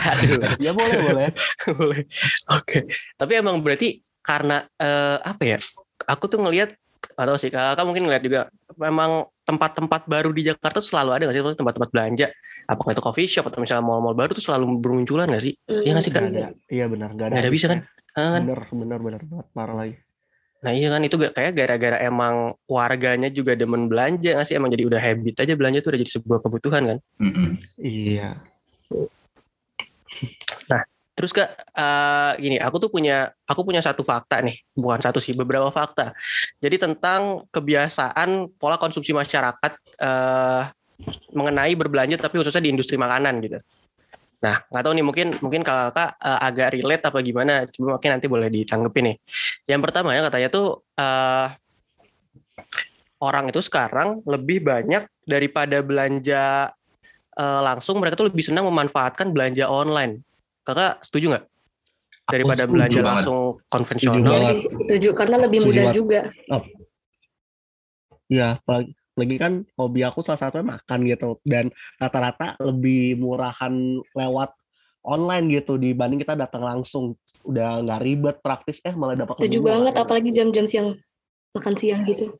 Aduh. 0.00 0.40
ya 0.64 0.72
boleh 0.72 0.96
boleh. 0.98 1.28
boleh 1.78 2.00
oke 2.48 2.78
tapi 3.14 3.32
emang 3.36 3.60
berarti 3.60 3.88
karena 4.20 4.64
eh, 4.76 5.18
apa 5.20 5.42
ya 5.44 5.58
aku 6.06 6.24
tuh 6.26 6.40
ngelihat 6.40 6.72
atau 7.16 7.36
sih 7.36 7.48
kakak 7.48 7.84
mungkin 7.84 8.04
ngeliat 8.04 8.20
juga 8.20 8.40
memang 8.76 9.24
tempat-tempat 9.44 10.04
baru 10.04 10.30
di 10.30 10.44
Jakarta 10.46 10.80
tuh 10.80 10.88
selalu 10.88 11.10
ada 11.16 11.22
nggak 11.24 11.36
sih 11.36 11.56
tempat-tempat 11.56 11.90
belanja 11.90 12.26
apakah 12.64 12.92
itu 12.92 13.02
coffee 13.02 13.24
shop 13.26 13.48
atau 13.48 13.60
misalnya 13.60 13.84
mall-mall 13.84 14.12
baru 14.12 14.32
tuh 14.32 14.44
selalu 14.44 14.78
bermunculan 14.78 15.28
nggak 15.28 15.42
sih 15.42 15.54
Iya 15.66 15.96
nggak 15.96 16.04
sih, 16.04 16.12
ada. 16.12 16.52
Iya 16.68 16.84
benar, 16.86 17.08
nggak 17.12 17.26
ada. 17.26 17.32
nggak 17.34 17.44
ada 17.44 17.52
bisa 17.52 17.66
kan 17.68 17.80
Ah, 18.10 18.36
kan? 18.36 18.42
Bener, 18.42 18.60
bener, 18.68 18.98
bener 19.00 19.22
banget 19.24 19.46
parah 19.54 19.76
lagi. 19.76 19.94
nah 20.60 20.72
iya 20.76 20.92
kan 20.92 21.00
itu 21.00 21.16
kayak 21.16 21.52
gara-gara 21.56 21.96
emang 22.04 22.52
warganya 22.68 23.32
juga 23.32 23.56
demen 23.56 23.88
belanja 23.88 24.36
nggak 24.36 24.44
sih 24.44 24.60
emang 24.60 24.68
jadi 24.68 24.84
udah 24.92 25.00
habit 25.00 25.34
aja 25.40 25.52
belanja 25.56 25.78
tuh 25.80 25.90
udah 25.96 26.00
jadi 26.04 26.12
sebuah 26.20 26.38
kebutuhan 26.44 26.82
kan 26.84 26.98
Mm-mm. 27.16 27.48
Iya. 27.80 28.44
Terus 31.20 31.36
kak, 31.36 31.52
eh, 31.76 32.32
gini, 32.40 32.56
aku 32.56 32.80
tuh 32.80 32.88
punya, 32.88 33.28
aku 33.44 33.60
punya 33.60 33.84
satu 33.84 34.00
fakta 34.00 34.40
nih, 34.40 34.56
bukan 34.72 35.04
satu 35.04 35.20
sih, 35.20 35.36
beberapa 35.36 35.68
fakta. 35.68 36.16
Jadi 36.64 36.80
tentang 36.80 37.44
kebiasaan 37.52 38.56
pola 38.56 38.80
konsumsi 38.80 39.12
masyarakat 39.12 39.72
eh, 40.00 40.62
mengenai 41.36 41.76
berbelanja, 41.76 42.16
tapi 42.16 42.40
khususnya 42.40 42.64
di 42.64 42.72
industri 42.72 42.96
makanan 42.96 43.36
gitu. 43.44 43.60
Nah, 44.40 44.64
nggak 44.72 44.80
tahu 44.80 44.92
nih, 44.96 45.04
mungkin 45.04 45.28
mungkin 45.44 45.60
kakak 45.60 46.16
eh, 46.16 46.40
agak 46.40 46.68
relate 46.80 47.04
apa 47.04 47.18
gimana, 47.20 47.68
cuma 47.68 48.00
mungkin 48.00 48.10
nanti 48.16 48.24
boleh 48.24 48.48
ditanggepin 48.48 49.12
nih. 49.12 49.16
Yang 49.68 49.80
pertama 49.84 50.16
ya 50.16 50.24
katanya 50.24 50.48
tuh 50.48 50.88
eh, 50.96 51.46
orang 53.20 53.52
itu 53.52 53.60
sekarang 53.60 54.24
lebih 54.24 54.64
banyak 54.64 55.04
daripada 55.28 55.84
belanja 55.84 56.72
eh, 57.40 57.60
langsung, 57.64 57.96
mereka 57.96 58.20
tuh 58.20 58.28
lebih 58.28 58.44
senang 58.44 58.68
memanfaatkan 58.68 59.32
belanja 59.32 59.64
online. 59.66 60.20
Kakak 60.60 61.00
setuju 61.00 61.32
nggak? 61.32 61.44
Daripada 62.28 62.62
setuju 62.62 62.72
belanja 62.76 62.98
banget. 63.00 63.08
langsung 63.24 63.40
Setuju 63.56 63.70
konvensional. 63.72 64.40
sih, 64.44 64.60
setuju 64.76 65.08
karena 65.16 65.36
lebih 65.40 65.58
Setuju 65.58 65.68
mudah 65.72 65.84
banget. 65.88 65.96
juga. 65.96 66.20
Iya, 68.30 68.48
apalagi 68.62 68.92
lagi 69.18 69.36
kan 69.36 69.52
hobi 69.74 70.00
aku 70.00 70.22
salah 70.22 70.38
satunya 70.38 70.78
makan 70.78 70.98
gitu 71.04 71.36
dan 71.44 71.68
rata-rata 71.98 72.56
lebih 72.62 73.18
murahan 73.18 73.74
lewat 74.14 74.54
online 75.02 75.50
gitu 75.50 75.76
dibanding 75.76 76.22
kita 76.22 76.38
datang 76.38 76.62
langsung 76.64 77.18
udah 77.42 77.84
nggak 77.84 78.00
ribet 78.00 78.36
praktis 78.40 78.78
eh 78.80 78.94
malah 78.94 79.18
dapat 79.18 79.34
Setuju 79.36 79.50
lebih 79.50 79.60
murah. 79.60 79.72
banget 79.76 79.94
apalagi 79.98 80.30
jam-jam 80.30 80.64
siang 80.64 80.88
makan 81.52 81.74
siang 81.76 82.06
gitu. 82.06 82.32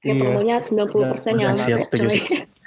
Kayak 0.00 0.14
Iya. 0.16 0.22
promonya 0.22 0.56
90% 0.62 1.34
Iya, 1.36 1.42
yang 1.44 1.56
siap, 1.58 1.78
setuju. 1.86 2.06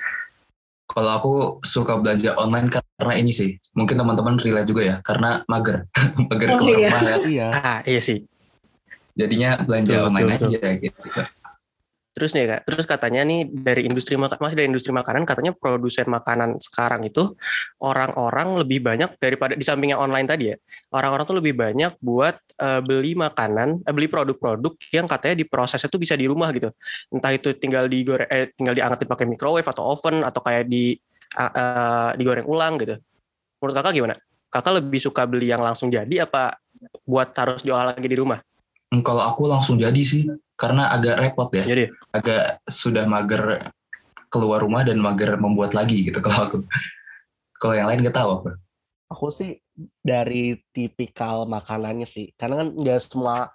Kalau 0.91 1.12
aku 1.15 1.31
suka 1.63 1.95
belanja 2.03 2.36
online 2.36 2.67
karena 2.67 3.13
ini 3.15 3.31
sih, 3.31 3.55
mungkin 3.71 3.95
teman-teman 3.95 4.36
relate 4.36 4.67
juga 4.67 4.81
ya, 4.83 4.95
karena 5.00 5.39
mager, 5.48 5.88
mager 6.27 6.50
Oh, 6.51 6.57
keluar 6.60 6.77
iya. 6.77 6.88
rumah 6.91 7.01
ya. 7.01 7.15
Iya. 7.24 7.48
Ah 7.55 7.79
iya 7.88 8.01
sih. 8.03 8.19
Jadinya 9.15 9.60
belanja 9.63 9.95
Betul, 9.95 10.07
online 10.12 10.29
betul, 10.36 10.50
aja 10.51 10.69
gitu. 10.79 11.00
Terus 12.11 12.35
nih 12.35 12.43
kak, 12.43 12.61
terus 12.67 12.83
katanya 12.83 13.23
nih 13.23 13.47
dari 13.47 13.87
industri 13.87 14.19
maka- 14.19 14.35
masih 14.35 14.59
dari 14.59 14.67
industri 14.67 14.91
makanan 14.91 15.23
katanya 15.23 15.55
produsen 15.55 16.11
makanan 16.11 16.59
sekarang 16.59 17.07
itu 17.07 17.39
orang-orang 17.79 18.59
lebih 18.59 18.83
banyak 18.83 19.15
daripada 19.15 19.55
di 19.55 19.63
sampingnya 19.63 19.95
online 19.95 20.27
tadi 20.27 20.51
ya, 20.51 20.59
orang-orang 20.91 21.23
tuh 21.23 21.37
lebih 21.39 21.55
banyak 21.55 21.95
buat 22.03 22.35
eh, 22.61 22.81
beli 22.83 23.15
makanan, 23.15 23.87
eh, 23.87 23.93
beli 23.95 24.11
produk-produk 24.11 24.75
yang 24.91 25.07
katanya 25.07 25.39
diprosesnya 25.39 25.87
tuh 25.87 26.03
bisa 26.03 26.13
di 26.19 26.27
rumah 26.27 26.51
gitu, 26.51 26.69
entah 27.15 27.31
itu 27.31 27.55
tinggal 27.55 27.87
digoreng, 27.87 28.27
eh, 28.27 28.51
tinggal 28.59 28.75
diangkatin 28.75 29.07
pakai 29.07 29.25
microwave 29.31 29.65
atau 29.71 29.95
oven 29.95 30.27
atau 30.27 30.43
kayak 30.43 30.67
di 30.67 30.99
eh, 31.31 31.51
eh, 31.55 32.09
digoreng 32.19 32.43
ulang 32.43 32.75
gitu. 32.75 32.99
Menurut 33.63 33.75
kakak 33.79 33.93
gimana? 33.95 34.15
Kakak 34.51 34.83
lebih 34.83 34.99
suka 34.99 35.23
beli 35.23 35.47
yang 35.47 35.63
langsung 35.63 35.87
jadi 35.87 36.27
apa 36.27 36.59
buat 37.07 37.31
harus 37.39 37.63
diolah 37.63 37.95
lagi 37.95 38.03
di 38.03 38.19
rumah? 38.19 38.43
Hmm, 38.91 38.99
Kalau 38.99 39.23
aku 39.23 39.47
langsung 39.47 39.79
jadi 39.79 40.03
sih, 40.03 40.27
karena 40.61 40.93
agak 40.93 41.17
repot 41.17 41.49
ya. 41.49 41.65
Jadi 41.65 41.89
Agak 42.13 42.61
sudah 42.69 43.09
mager 43.09 43.73
keluar 44.29 44.61
rumah 44.61 44.85
dan 44.85 45.01
mager 45.01 45.41
membuat 45.41 45.73
lagi 45.73 46.05
gitu 46.05 46.21
kalau 46.25 46.41
aku. 46.45 46.57
Kalau 47.57 47.73
yang 47.73 47.89
lain 47.89 48.05
gak 48.05 48.17
tahu 48.21 48.29
aku. 48.37 48.47
Aku 49.09 49.25
sih 49.33 49.57
dari 50.05 50.61
tipikal 50.69 51.49
makanannya 51.49 52.05
sih. 52.05 52.29
Karena 52.37 52.63
kan 52.63 52.67
nggak 52.77 53.11
semua 53.11 53.49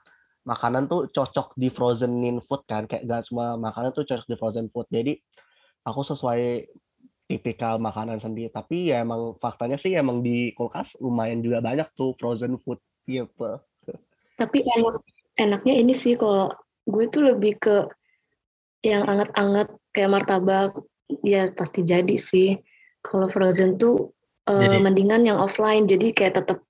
makanan 0.44 0.84
tuh 0.90 1.08
cocok 1.08 1.56
di 1.56 1.72
frozenin 1.72 2.42
food 2.44 2.66
kan. 2.66 2.84
Kayak 2.90 3.06
nggak 3.08 3.22
semua 3.30 3.56
makanan 3.56 3.94
tuh 3.94 4.04
cocok 4.04 4.26
di 4.26 4.36
frozen 4.36 4.66
food. 4.68 4.84
Jadi 4.92 5.16
aku 5.86 6.04
sesuai 6.04 6.68
tipikal 7.24 7.80
makanan 7.80 8.20
sendiri. 8.20 8.52
Tapi 8.52 8.92
ya 8.92 9.00
emang 9.00 9.40
faktanya 9.40 9.80
sih 9.80 9.96
emang 9.96 10.20
di 10.20 10.52
kulkas 10.52 10.92
lumayan 11.00 11.40
juga 11.40 11.64
banyak 11.64 11.88
tuh 11.96 12.12
frozen 12.20 12.60
food 12.60 12.78
gitu. 13.08 13.56
Tapi 14.36 14.60
enak, 14.60 15.00
enaknya 15.40 15.74
ini 15.80 15.96
sih 15.96 16.20
kalau 16.20 16.52
gue 16.86 17.04
tuh 17.10 17.22
lebih 17.34 17.58
ke 17.58 17.76
yang 18.86 19.02
anget-anget 19.10 19.68
kayak 19.90 20.10
martabak, 20.14 20.70
ya 21.26 21.50
pasti 21.50 21.82
jadi 21.82 22.14
sih. 22.14 22.54
Kalau 23.02 23.26
frozen 23.30 23.78
tuh 23.78 24.14
Jadi? 24.46 24.78
mendingan 24.78 25.26
yang 25.26 25.42
offline, 25.42 25.90
jadi 25.90 26.14
kayak 26.14 26.38
tetap 26.38 26.62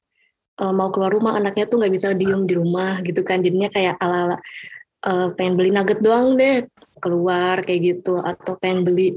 eh, 0.61 0.73
mau 0.73 0.88
keluar 0.88 1.12
rumah 1.12 1.37
anaknya 1.37 1.68
tuh 1.68 1.76
nggak 1.76 1.92
bisa 1.92 2.16
diem 2.16 2.49
di 2.49 2.56
rumah 2.56 3.04
gitu 3.04 3.20
kan, 3.20 3.44
jadinya 3.44 3.68
kayak 3.68 4.00
ala-ala 4.00 4.40
eh, 5.04 5.28
pengen 5.37 5.61
beli 5.61 5.68
nugget 5.73 6.00
doang 6.00 6.40
deh 6.40 6.64
keluar 7.04 7.61
kayak 7.61 7.80
gitu, 7.85 8.16
atau 8.16 8.56
pengen 8.56 8.88
beli 8.88 9.12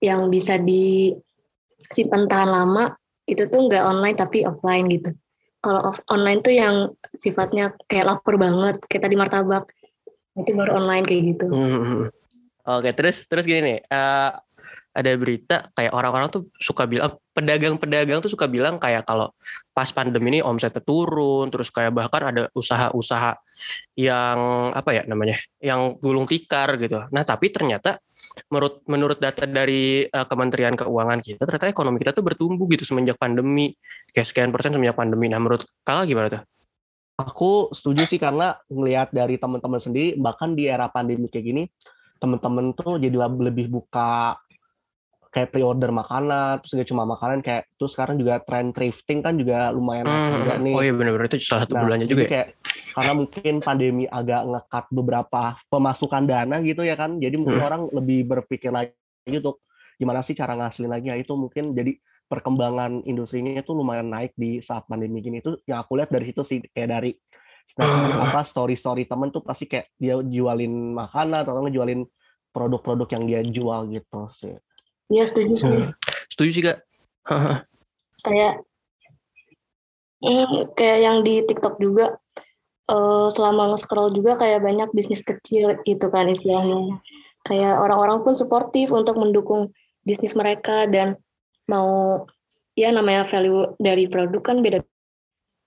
yang 0.00 0.32
bisa 0.32 0.56
disimpan 0.56 2.24
tahan 2.24 2.48
lama 2.48 2.96
itu 3.28 3.44
tuh 3.44 3.68
nggak 3.68 3.84
online 3.84 4.16
tapi 4.16 4.48
offline 4.48 4.88
gitu. 4.88 5.12
Kalau 5.60 5.92
off- 5.92 6.04
online 6.08 6.40
tuh 6.40 6.56
yang 6.56 6.96
sifatnya 7.12 7.76
kayak 7.84 8.08
lapar 8.08 8.40
banget, 8.40 8.80
kayak 8.88 9.04
tadi 9.04 9.16
martabak. 9.20 9.68
Itu 10.40 10.50
baru 10.56 10.80
online 10.80 11.04
kayak 11.04 11.22
gitu. 11.36 11.46
Hmm. 11.52 12.08
Oke, 12.66 12.90
terus 12.92 13.24
terus 13.28 13.44
gini 13.44 13.60
nih. 13.60 13.78
eh, 13.84 14.32
ada 14.90 15.10
berita 15.14 15.70
kayak 15.70 15.94
orang-orang 15.94 16.28
tuh 16.34 16.50
suka 16.58 16.82
bilang 16.82 17.14
pedagang-pedagang 17.30 18.18
tuh 18.18 18.30
suka 18.34 18.50
bilang 18.50 18.74
kayak 18.74 19.06
kalau 19.06 19.30
pas 19.70 19.86
pandemi 19.94 20.34
ini 20.34 20.40
omsetnya 20.42 20.82
turun, 20.82 21.46
terus 21.46 21.70
kayak 21.70 21.94
bahkan 21.94 22.22
ada 22.34 22.42
usaha-usaha 22.58 23.38
yang 23.94 24.38
apa 24.74 24.90
ya 24.90 25.02
namanya, 25.06 25.38
yang 25.62 25.94
gulung 26.02 26.26
tikar 26.26 26.74
gitu. 26.82 27.06
Nah, 27.14 27.22
tapi 27.22 27.54
ternyata 27.54 28.02
menurut 28.50 28.82
menurut 28.90 29.18
data 29.22 29.46
dari 29.46 30.10
eh, 30.10 30.26
Kementerian 30.26 30.74
Keuangan 30.74 31.22
kita 31.22 31.46
ternyata 31.46 31.70
ekonomi 31.70 31.96
kita 32.02 32.10
tuh 32.10 32.26
bertumbuh 32.26 32.66
gitu 32.74 32.82
semenjak 32.82 33.14
pandemi, 33.14 33.70
kayak 34.10 34.26
sekian 34.26 34.50
persen 34.50 34.74
semenjak 34.74 34.98
pandemi. 34.98 35.30
Nah, 35.30 35.38
menurut 35.38 35.70
kakak 35.86 36.10
gimana 36.10 36.28
tuh? 36.34 36.42
Aku 37.20 37.68
setuju 37.74 38.08
sih 38.08 38.16
karena 38.16 38.56
ngelihat 38.72 39.12
dari 39.12 39.36
teman-teman 39.36 39.80
sendiri 39.82 40.16
bahkan 40.16 40.56
di 40.56 40.64
era 40.64 40.88
pandemi 40.88 41.28
kayak 41.28 41.44
gini 41.44 41.62
teman-teman 42.20 42.72
tuh 42.76 43.00
jadi 43.00 43.16
lebih 43.28 43.68
buka 43.68 44.36
kayak 45.30 45.54
pre-order 45.54 45.94
makanan 45.94 46.58
terus 46.60 46.74
gak 46.74 46.90
cuma 46.90 47.06
makanan 47.06 47.38
kayak 47.40 47.70
terus 47.78 47.94
sekarang 47.94 48.18
juga 48.18 48.42
tren 48.42 48.74
thrifting 48.74 49.22
kan 49.22 49.38
juga 49.38 49.70
lumayan 49.70 50.04
juga 50.10 50.58
nih. 50.58 50.74
Oh 50.74 50.82
iya 50.82 50.92
benar-benar 50.92 51.30
itu 51.30 51.38
salah 51.46 51.64
satu 51.64 51.74
Nah, 51.78 51.86
jadi 52.02 52.10
juga 52.10 52.24
ya. 52.26 52.30
kayak 52.34 52.48
karena 52.90 53.12
mungkin 53.14 53.54
pandemi 53.62 54.04
agak 54.10 54.42
ngekat 54.50 54.84
beberapa 54.90 55.42
pemasukan 55.70 56.22
dana 56.26 56.56
gitu 56.66 56.82
ya 56.82 56.98
kan. 56.98 57.22
Jadi 57.22 57.34
mungkin 57.38 57.62
Hmm. 57.62 57.68
orang 57.70 57.82
lebih 57.94 58.26
berpikir 58.26 58.74
lagi 58.74 58.92
untuk 59.30 59.62
gimana 59.94 60.20
sih 60.26 60.34
cara 60.34 60.58
ngasilin 60.58 60.90
lagi 60.90 61.06
ya 61.12 61.16
itu 61.20 61.32
mungkin 61.38 61.76
jadi 61.78 61.94
perkembangan 62.30 63.02
industrinya 63.10 63.58
itu 63.58 63.74
lumayan 63.74 64.06
naik 64.06 64.38
di 64.38 64.62
saat 64.62 64.86
pandemi 64.86 65.18
gini 65.18 65.42
itu 65.42 65.58
yang 65.66 65.82
aku 65.82 65.98
lihat 65.98 66.14
dari 66.14 66.30
situ 66.30 66.46
sih 66.46 66.58
kayak 66.70 66.88
dari 66.94 67.10
Hmm. 67.78 68.26
apa 68.26 68.42
story 68.42 68.74
story 68.74 69.06
temen 69.06 69.30
tuh 69.30 69.46
pasti 69.46 69.70
kayak 69.70 69.94
dia 69.94 70.18
jualin 70.18 70.90
makanan 70.90 71.46
atau 71.46 71.62
ngejualin 71.62 72.02
produk-produk 72.50 73.06
yang 73.14 73.24
dia 73.30 73.40
jual 73.46 73.86
gitu 73.94 74.20
sih. 74.34 74.58
Iya 75.06 75.24
setuju 75.30 75.54
sih. 75.62 75.78
Setuju 76.34 76.50
sih 76.50 76.62
kak. 76.66 76.78
Kayak 78.26 78.66
hmm, 80.18 80.74
kayak 80.74 80.98
yang 80.98 81.22
di 81.22 81.46
TikTok 81.46 81.78
juga 81.78 82.18
eh, 82.90 83.26
selama 83.30 83.70
nge-scroll 83.74 84.18
juga 84.18 84.34
kayak 84.34 84.66
banyak 84.66 84.90
bisnis 84.90 85.22
kecil 85.22 85.78
itu 85.86 86.06
kan 86.10 86.26
istilahnya. 86.26 86.98
Kayak 87.46 87.86
orang-orang 87.86 88.26
pun 88.26 88.34
suportif 88.34 88.90
untuk 88.90 89.14
mendukung 89.14 89.70
bisnis 90.02 90.34
mereka 90.34 90.90
dan 90.90 91.14
mau 91.70 92.26
ya 92.74 92.90
namanya 92.90 93.22
value 93.30 93.78
dari 93.78 94.10
produk 94.10 94.42
kan 94.42 94.58
beda 94.58 94.82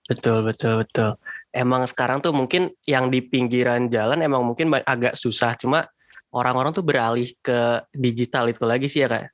Betul, 0.04 0.44
betul, 0.44 0.84
betul. 0.84 1.16
Emang 1.48 1.88
sekarang 1.88 2.20
tuh 2.20 2.36
mungkin 2.36 2.68
yang 2.84 3.08
di 3.08 3.24
pinggiran 3.24 3.88
jalan 3.88 4.20
emang 4.20 4.44
mungkin 4.44 4.68
agak 4.84 5.16
susah. 5.16 5.56
Cuma 5.56 5.88
orang-orang 6.28 6.76
tuh 6.76 6.84
beralih 6.84 7.32
ke 7.40 7.80
digital 7.96 8.52
itu 8.52 8.68
lagi 8.68 8.86
sih 8.92 9.00
ya 9.00 9.08
kak. 9.08 9.32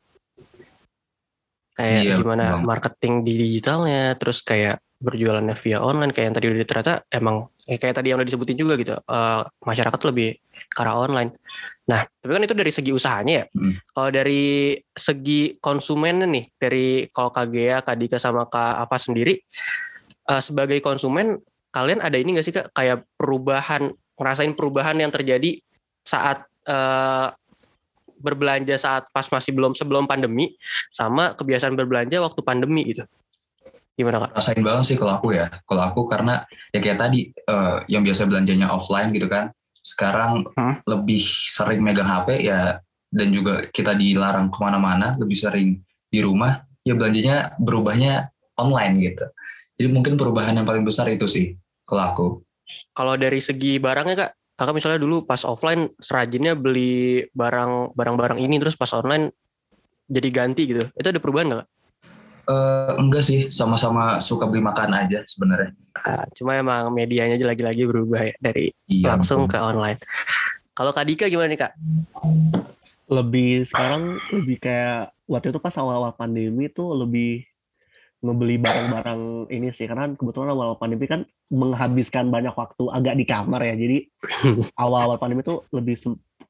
Kayak 1.75 2.03
Iya, 2.07 2.15
gimana 2.23 2.45
betul. 2.55 2.67
marketing 2.71 3.15
di 3.27 3.33
digitalnya, 3.35 4.15
terus 4.15 4.47
kayak 4.47 4.79
berjualannya 5.01 5.57
via 5.57 5.79
online 5.81 6.13
kayak 6.13 6.27
yang 6.31 6.37
tadi 6.37 6.47
udah 6.53 6.67
ternyata 6.69 6.95
emang 7.09 7.37
eh, 7.71 7.79
kayak 7.79 8.03
tadi 8.03 8.11
yang 8.11 8.19
udah 8.19 8.27
disebutin 8.27 8.59
juga 8.59 8.75
gitu. 8.75 8.99
eh, 8.99 9.41
masyarakat 9.63 9.95
tuh 9.95 10.11
lebih 10.11 10.35
ke 10.71 10.81
arah 10.83 10.99
online. 10.99 11.31
Nah, 11.87 12.03
tapi 12.19 12.31
kan 12.35 12.43
itu 12.43 12.55
dari 12.55 12.73
segi 12.75 12.91
usahanya 12.91 13.35
ya. 13.43 13.45
Hmm. 13.55 13.75
Kalau 13.95 14.11
dari 14.11 14.75
segi 14.91 15.55
konsumen 15.63 16.27
nih, 16.27 16.45
dari 16.59 17.07
kalau 17.15 17.31
Kagea, 17.31 17.83
Kadika 17.87 18.19
sama 18.19 18.51
Kak 18.51 18.87
apa 18.87 18.97
sendiri, 18.99 19.39
eh, 20.27 20.43
sebagai 20.43 20.83
konsumen 20.83 21.39
kalian 21.71 22.03
ada 22.03 22.19
ini 22.19 22.35
nggak 22.35 22.47
sih 22.47 22.55
kak 22.55 22.75
kayak 22.75 23.07
perubahan 23.15 23.95
ngerasain 24.19 24.59
perubahan 24.59 24.99
yang 24.99 25.15
terjadi 25.15 25.63
saat 26.03 26.43
eh, 26.67 27.29
berbelanja 28.21 28.77
saat 28.77 29.09
pas 29.15 29.25
masih 29.33 29.55
belum 29.57 29.73
sebelum 29.73 30.05
pandemi 30.05 30.59
sama 30.93 31.33
kebiasaan 31.33 31.73
berbelanja 31.79 32.21
waktu 32.21 32.41
pandemi 32.45 32.91
gitu 32.91 33.07
gimana 34.01 34.25
kak? 34.25 34.31
rasain 34.33 34.65
banget 34.65 34.85
sih 34.89 34.97
kalau 34.97 35.13
aku 35.21 35.37
ya 35.37 35.47
kalau 35.69 35.83
aku 35.85 36.01
karena 36.09 36.43
ya 36.73 36.81
kayak 36.81 36.99
tadi 36.99 37.29
eh, 37.29 37.77
yang 37.93 38.01
biasa 38.01 38.25
belanjanya 38.25 38.73
offline 38.73 39.13
gitu 39.13 39.29
kan 39.29 39.53
sekarang 39.81 40.45
Hmm. 40.57 40.81
lebih 40.85 41.21
sering 41.25 41.81
megang 41.81 42.09
HP 42.09 42.45
ya 42.45 42.81
dan 43.09 43.29
juga 43.33 43.69
kita 43.69 43.93
dilarang 43.93 44.49
ke 44.49 44.59
mana-mana 44.61 45.17
lebih 45.17 45.37
sering 45.37 45.81
di 46.09 46.21
rumah 46.21 46.65
ya 46.85 46.97
belanjanya 46.97 47.57
berubahnya 47.57 48.29
online 48.57 48.95
gitu 49.01 49.25
jadi 49.77 49.89
mungkin 49.89 50.21
perubahan 50.21 50.57
yang 50.57 50.69
paling 50.69 50.85
besar 50.85 51.09
itu 51.09 51.25
sih 51.25 51.57
kalau 51.85 52.05
aku 52.09 52.27
Kalau 52.91 53.15
dari 53.17 53.39
segi 53.41 53.79
barangnya 53.79 54.15
kak, 54.19 54.31
kakak 54.55 54.75
misalnya 54.77 55.01
dulu 55.01 55.25
pas 55.25 55.41
offline 55.43 55.89
rajinnya 56.05 56.53
beli 56.55 57.25
barang 57.33 57.95
barang-barang 57.97 58.39
ini 58.39 58.59
terus 58.61 58.77
pas 58.77 58.91
online 58.93 59.31
jadi 60.11 60.29
ganti 60.29 60.67
gitu, 60.67 60.83
itu 60.91 61.07
ada 61.07 61.23
perubahan 61.23 61.47
nggak? 61.49 61.67
Eh, 62.49 62.93
enggak 62.97 63.23
sih 63.27 63.41
sama-sama 63.53 64.19
suka 64.23 64.49
beli 64.49 64.65
makan 64.65 64.91
aja 64.97 65.21
sebenarnya 65.29 65.77
Ah, 66.01 66.25
cuma 66.33 66.57
emang 66.57 66.89
medianya 66.89 67.37
aja 67.37 67.45
lagi-lagi 67.45 67.85
berubah 67.85 68.33
ya 68.33 68.35
dari 68.41 68.73
iya 68.89 69.13
langsung 69.13 69.45
betul. 69.45 69.53
ke 69.53 69.59
online. 69.61 69.99
Kalau 70.73 70.97
Kak 70.97 71.05
Dika 71.05 71.29
gimana 71.29 71.53
nih 71.53 71.61
kak? 71.61 71.73
lebih 73.11 73.67
sekarang 73.67 74.23
lebih 74.31 74.63
kayak 74.63 75.11
waktu 75.27 75.51
itu 75.51 75.59
pas 75.59 75.75
awal-awal 75.75 76.15
pandemi 76.15 76.71
tuh 76.71 76.95
lebih 76.95 77.43
ngebeli 78.23 78.55
barang-barang 78.63 79.51
ini 79.51 79.75
sih 79.75 79.91
karena 79.91 80.15
kebetulan 80.15 80.55
awal 80.55 80.79
pandemi 80.79 81.11
kan 81.11 81.27
menghabiskan 81.51 82.31
banyak 82.31 82.55
waktu 82.55 82.87
agak 82.87 83.19
di 83.19 83.25
kamar 83.27 83.67
ya 83.67 83.75
jadi 83.75 83.99
awal-awal 84.87 85.19
pandemi 85.19 85.43
tuh 85.43 85.67
lebih 85.75 85.99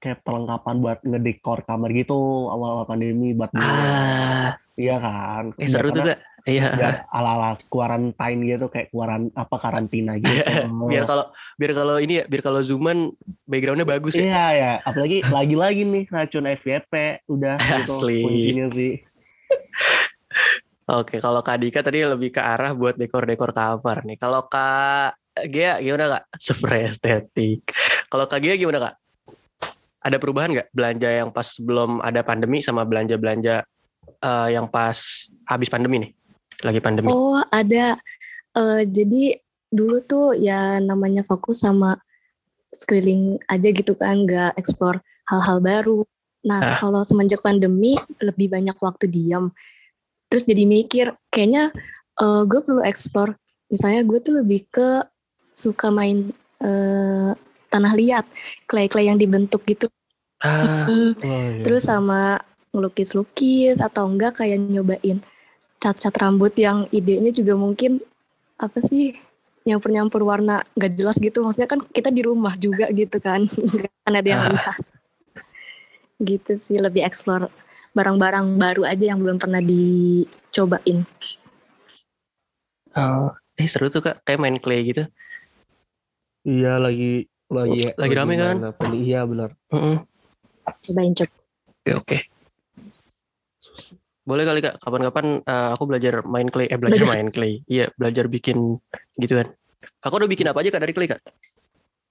kayak 0.00 0.24
perlengkapan 0.24 0.76
buat 0.80 0.98
ngedekor 1.04 1.60
kamar 1.62 1.92
gitu 1.92 2.48
awal-awal 2.48 2.88
pandemi 2.88 3.36
buat 3.36 3.52
Ah, 3.52 4.56
iya 4.74 4.96
kan 4.96 5.52
eh 5.60 5.68
seru 5.68 5.92
tuh 5.92 6.02
kak. 6.02 6.18
Iya. 6.48 6.72
biar 6.72 6.94
ala-ala 7.12 7.52
quarantine 7.68 8.40
gitu 8.48 8.72
kayak 8.72 8.88
kuaran 8.88 9.28
apa 9.36 9.60
karantina 9.60 10.16
gitu 10.16 10.40
biar 10.90 11.04
kalau 11.04 11.28
biar 11.60 11.72
kalau 11.76 12.00
ini 12.00 12.18
ya 12.18 12.24
biar 12.24 12.40
kalau 12.40 12.64
zooman 12.64 13.12
backgroundnya 13.44 13.84
bagus 13.84 14.16
ya. 14.16 14.24
Iya 14.24 14.44
ya, 14.56 14.72
apalagi 14.80 15.20
lagi-lagi 15.28 15.82
nih 15.84 16.04
racun 16.08 16.48
FYP 16.48 16.92
udah 17.28 17.60
gitu 17.84 17.92
Asli. 17.92 18.24
kuncinya 18.24 18.66
sih. 18.72 18.92
Oke, 20.90 21.22
kalau 21.22 21.38
Kak 21.44 21.62
Dika 21.62 21.86
tadi 21.86 22.02
lebih 22.02 22.34
ke 22.34 22.42
arah 22.42 22.74
buat 22.74 22.98
dekor-dekor 22.98 23.54
kamar 23.54 24.02
nih. 24.02 24.18
Kalau 24.18 24.48
Kak 24.50 25.14
Gia 25.46 25.78
gimana 25.78 26.18
Kak? 26.18 26.22
Spray 26.42 26.90
estetik. 26.90 27.62
Kalau 28.10 28.26
Kak 28.26 28.42
Gia 28.42 28.58
gimana 28.58 28.82
Kak? 28.82 28.94
Ada 30.00 30.16
perubahan 30.16 30.50
nggak 30.56 30.68
belanja 30.72 31.08
yang 31.12 31.28
pas 31.28 31.44
sebelum 31.44 32.00
ada 32.00 32.24
pandemi 32.24 32.64
sama 32.64 32.88
belanja-belanja 32.88 33.64
eh, 34.20 34.48
yang 34.52 34.66
pas 34.68 34.96
habis 35.44 35.68
pandemi 35.68 36.08
nih? 36.08 36.10
Lagi 36.64 36.80
pandemi. 36.80 37.08
Oh 37.12 37.40
ada. 37.52 38.00
Eh, 38.56 38.82
jadi 38.88 39.36
dulu 39.70 40.02
tuh 40.02 40.34
ya 40.34 40.80
namanya 40.82 41.22
fokus 41.22 41.62
sama 41.62 42.00
sekeliling 42.74 43.38
aja 43.46 43.68
gitu 43.70 43.94
kan, 43.94 44.24
nggak 44.26 44.56
explore 44.56 45.04
hal-hal 45.28 45.60
baru. 45.62 46.00
Nah 46.46 46.74
Ah. 46.74 46.76
kalau 46.80 47.04
semenjak 47.04 47.44
pandemi 47.44 48.00
lebih 48.18 48.48
banyak 48.50 48.74
waktu 48.80 49.06
diam. 49.06 49.52
Terus 50.32 50.46
jadi 50.48 50.64
mikir, 50.64 51.12
kayaknya 51.28 51.70
eh, 52.20 52.42
gue 52.48 52.60
perlu 52.64 52.80
explore. 52.84 53.36
Misalnya 53.70 54.02
gue 54.04 54.18
tuh 54.20 54.40
lebih 54.40 54.66
ke 54.72 55.04
suka 55.54 55.92
main 55.92 56.32
tanah 57.70 57.94
liat, 57.94 58.26
clay-clay 58.66 59.06
yang 59.08 59.16
dibentuk 59.16 59.62
gitu. 59.64 59.86
Ah, 60.42 60.84
Oh, 60.90 61.14
iya. 61.54 61.62
Terus 61.62 61.86
sama 61.86 62.42
ngelukis-lukis 62.74 63.78
atau 63.78 64.06
enggak 64.06 64.42
kayak 64.42 64.58
nyobain 64.58 65.22
cat-cat 65.80 66.12
rambut 66.20 66.52
yang 66.54 66.84
idenya 66.92 67.32
juga 67.32 67.56
mungkin 67.56 67.98
apa 68.60 68.78
sih 68.84 69.16
nyampur-nyampur 69.64 70.20
warna 70.24 70.60
nggak 70.76 70.92
jelas 70.92 71.16
gitu. 71.16 71.40
Maksudnya 71.40 71.68
kan 71.70 71.80
kita 71.80 72.10
di 72.10 72.20
rumah 72.26 72.54
juga 72.56 72.90
gitu 72.92 73.16
kan, 73.22 73.46
nggak 73.74 73.90
akan 74.04 74.14
ada 74.18 74.28
yang 74.28 74.42
Ah. 74.44 74.48
lihat. 74.52 74.76
Gitu 76.20 76.52
sih 76.60 76.76
lebih 76.76 77.00
explore 77.00 77.48
barang-barang 77.90 78.54
baru 78.54 78.82
aja 78.86 79.04
yang 79.14 79.18
belum 79.18 79.40
pernah 79.40 79.58
dicobain. 79.58 81.02
oh, 82.92 83.30
eh 83.54 83.68
seru 83.70 83.86
tuh 83.86 84.02
kak, 84.02 84.22
kayak 84.26 84.40
main 84.40 84.56
clay 84.58 84.82
gitu. 84.84 85.06
Iya 86.42 86.80
lagi 86.80 87.28
lagi 87.50 87.90
Lagi 87.94 88.14
rame 88.14 88.34
kan? 88.34 88.56
Iya 88.90 89.26
benar. 89.26 89.50
Mm-mm. 89.68 90.06
Cobain 90.86 91.12
coba. 91.12 91.34
Oke 91.80 91.92
oke. 91.96 92.18
Boleh 94.20 94.44
kali 94.46 94.60
kak, 94.62 94.78
kapan-kapan 94.78 95.42
eh, 95.42 95.70
aku 95.74 95.84
belajar 95.90 96.22
main 96.22 96.46
clay, 96.46 96.70
eh 96.70 96.78
belajar 96.78 97.02
Belajar. 97.02 97.10
main 97.10 97.28
clay. 97.28 97.52
Iya, 97.66 97.90
belajar 97.98 98.30
bikin 98.30 98.78
gituan. 99.18 99.50
Aku 100.00 100.14
udah 100.16 100.30
bikin 100.30 100.46
apa 100.46 100.62
aja 100.62 100.70
kak 100.70 100.82
dari 100.82 100.94
clay 100.94 101.08
kak? 101.10 101.20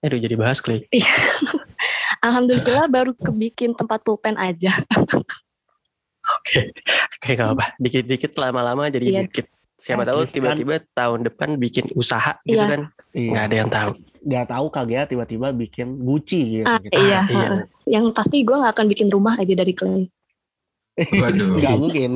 Aduh 0.03 0.19
jadi 0.19 0.35
bahas 0.35 0.59
clay. 0.59 0.83
Alhamdulillah 2.25 2.91
baru 2.91 3.15
kebikin 3.15 3.71
tempat 3.71 4.03
pulpen 4.03 4.35
aja. 4.35 4.73
Oke, 6.35 6.75
kayak 7.23 7.35
gak 7.39 7.49
apa. 7.55 7.65
Dikit-dikit 7.79 8.35
lama-lama 8.37 8.91
jadi 8.91 9.05
Iya. 9.07 9.21
dikit. 9.25 9.47
Siapa 9.79 10.03
tahu 10.03 10.27
tiba-tiba 10.27 10.83
tahun 10.91 11.23
depan 11.23 11.55
bikin 11.55 11.87
usaha 11.95 12.35
gitu 12.43 12.59
Iya. 12.59 12.67
kan? 12.67 12.81
Iya. 13.15 13.29
Nggak 13.31 13.43
ada 13.47 13.55
yang 13.55 13.69
tahu. 13.71 13.91
Nggak 14.19 14.45
tahu 14.51 14.65
kagak 14.67 14.91
ya 14.91 15.03
tiba-tiba 15.07 15.47
bikin 15.55 15.87
Gucci 16.03 16.41
gitu. 16.59 16.67
Ah, 16.67 16.77
gitu. 16.83 16.91
iya. 16.99 17.19
iya. 17.31 17.47
heeh. 17.47 17.61
Yang 17.87 18.05
pasti 18.11 18.43
gue 18.43 18.55
nggak 18.59 18.73
akan 18.75 18.87
bikin 18.91 19.07
rumah 19.07 19.39
aja 19.39 19.53
dari 19.55 19.73
clay. 19.73 20.03
Waduh. 20.99 21.55
Nggak 21.63 21.77
mungkin. 21.79 22.11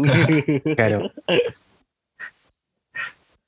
Nggak 0.76 0.88
dong. 0.92 1.04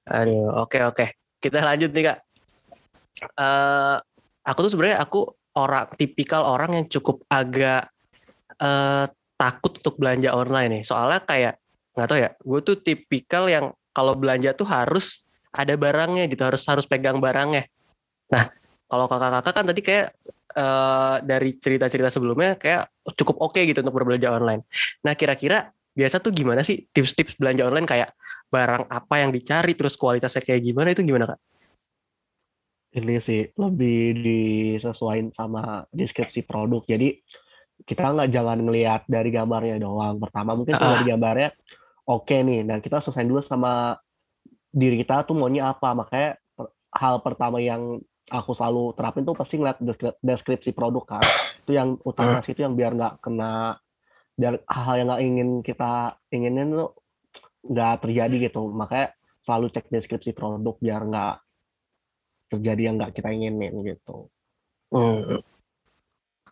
Aduh, 0.06 0.48
oke 0.64 0.78
oke. 0.86 1.06
Kita 1.42 1.60
lanjut 1.60 1.92
nih 1.92 2.04
kak. 2.14 2.20
Eh, 3.36 3.96
aku 4.46 4.60
tuh 4.68 4.72
sebenarnya 4.72 5.02
aku 5.02 5.20
orang 5.56 5.92
tipikal 5.96 6.46
orang 6.46 6.72
yang 6.80 6.86
cukup 6.88 7.26
agak 7.28 7.90
eh, 8.56 9.06
takut 9.36 9.76
untuk 9.76 10.00
belanja 10.00 10.32
online 10.32 10.80
nih. 10.80 10.84
Soalnya 10.88 11.20
kayak 11.26 11.54
nggak 11.96 12.08
tahu 12.08 12.20
ya, 12.20 12.30
gue 12.36 12.60
tuh 12.64 12.78
tipikal 12.80 13.48
yang 13.48 13.66
kalau 13.96 14.14
belanja 14.20 14.52
tuh 14.52 14.68
harus 14.68 15.24
ada 15.56 15.72
barangnya 15.80 16.28
gitu, 16.28 16.44
harus 16.44 16.68
harus 16.68 16.84
pegang 16.84 17.24
barangnya. 17.24 17.72
Nah, 18.28 18.52
kalau 18.92 19.08
kakak-kakak 19.08 19.54
kan 19.56 19.66
tadi 19.72 19.82
kayak 19.82 20.08
eh, 20.52 21.16
dari 21.24 21.56
cerita-cerita 21.56 22.12
sebelumnya 22.12 22.60
kayak 22.60 22.92
cukup 23.16 23.40
oke 23.40 23.62
gitu 23.64 23.80
untuk 23.80 23.96
berbelanja 23.96 24.36
online. 24.36 24.68
Nah, 25.08 25.16
kira-kira 25.16 25.72
biasa 25.96 26.20
tuh 26.20 26.36
gimana 26.36 26.60
sih 26.60 26.92
tips-tips 26.92 27.40
belanja 27.40 27.64
online 27.64 27.88
kayak 27.88 28.12
barang 28.52 28.92
apa 28.92 29.16
yang 29.24 29.32
dicari 29.32 29.80
terus 29.80 29.96
kualitasnya 29.96 30.44
kayak 30.44 30.60
gimana 30.60 30.92
itu 30.92 31.08
gimana 31.08 31.32
kak? 31.32 31.40
ini 32.96 33.20
sih 33.20 33.52
lebih 33.60 34.24
disesuaikan 34.24 35.36
sama 35.36 35.84
deskripsi 35.92 36.48
produk. 36.48 36.80
Jadi 36.88 37.20
kita 37.84 38.16
nggak 38.16 38.32
jangan 38.32 38.58
ngelihat 38.64 39.04
dari 39.06 39.30
gambarnya 39.36 39.84
doang. 39.84 40.16
Pertama 40.16 40.56
mungkin 40.56 40.80
tuh 40.80 40.88
Ah. 40.88 40.96
dari 40.96 41.12
gambarnya 41.12 41.50
oke 42.06 42.36
nih. 42.46 42.62
Nah 42.62 42.78
kita 42.80 43.02
selesai 43.02 43.26
dulu 43.26 43.42
sama 43.42 43.98
diri 44.70 45.02
kita 45.02 45.26
tuh 45.26 45.36
maunya 45.36 45.74
apa. 45.74 45.92
Makanya 45.98 46.38
per- 46.54 46.74
hal 46.94 47.20
pertama 47.26 47.58
yang 47.60 48.00
aku 48.30 48.58
selalu 48.58 48.94
terapin 48.98 49.22
tuh 49.26 49.38
pasti 49.38 49.58
ngeliat 49.58 49.78
deskri- 49.82 50.18
deskripsi 50.22 50.72
produk 50.72 51.18
kan. 51.18 51.26
Itu 51.66 51.74
yang 51.74 51.98
utama 52.06 52.42
sih 52.46 52.54
itu 52.54 52.62
yang 52.62 52.78
biar 52.78 52.94
nggak 52.96 53.22
kena 53.22 53.78
biar 54.36 54.62
hal 54.68 54.96
yang 55.00 55.08
nggak 55.12 55.24
ingin 55.24 55.50
kita 55.64 56.20
inginin 56.30 56.74
tuh 56.74 56.92
nggak 57.66 58.06
terjadi 58.06 58.36
gitu. 58.50 58.62
Makanya 58.70 59.14
selalu 59.46 59.66
cek 59.74 59.86
deskripsi 59.94 60.32
produk 60.34 60.76
biar 60.82 61.02
nggak 61.06 61.36
terjadi 62.54 62.82
yang 62.82 62.96
nggak 63.02 63.14
kita 63.18 63.30
inginin 63.34 63.74
gitu. 63.86 64.30
Hmm. 64.94 65.42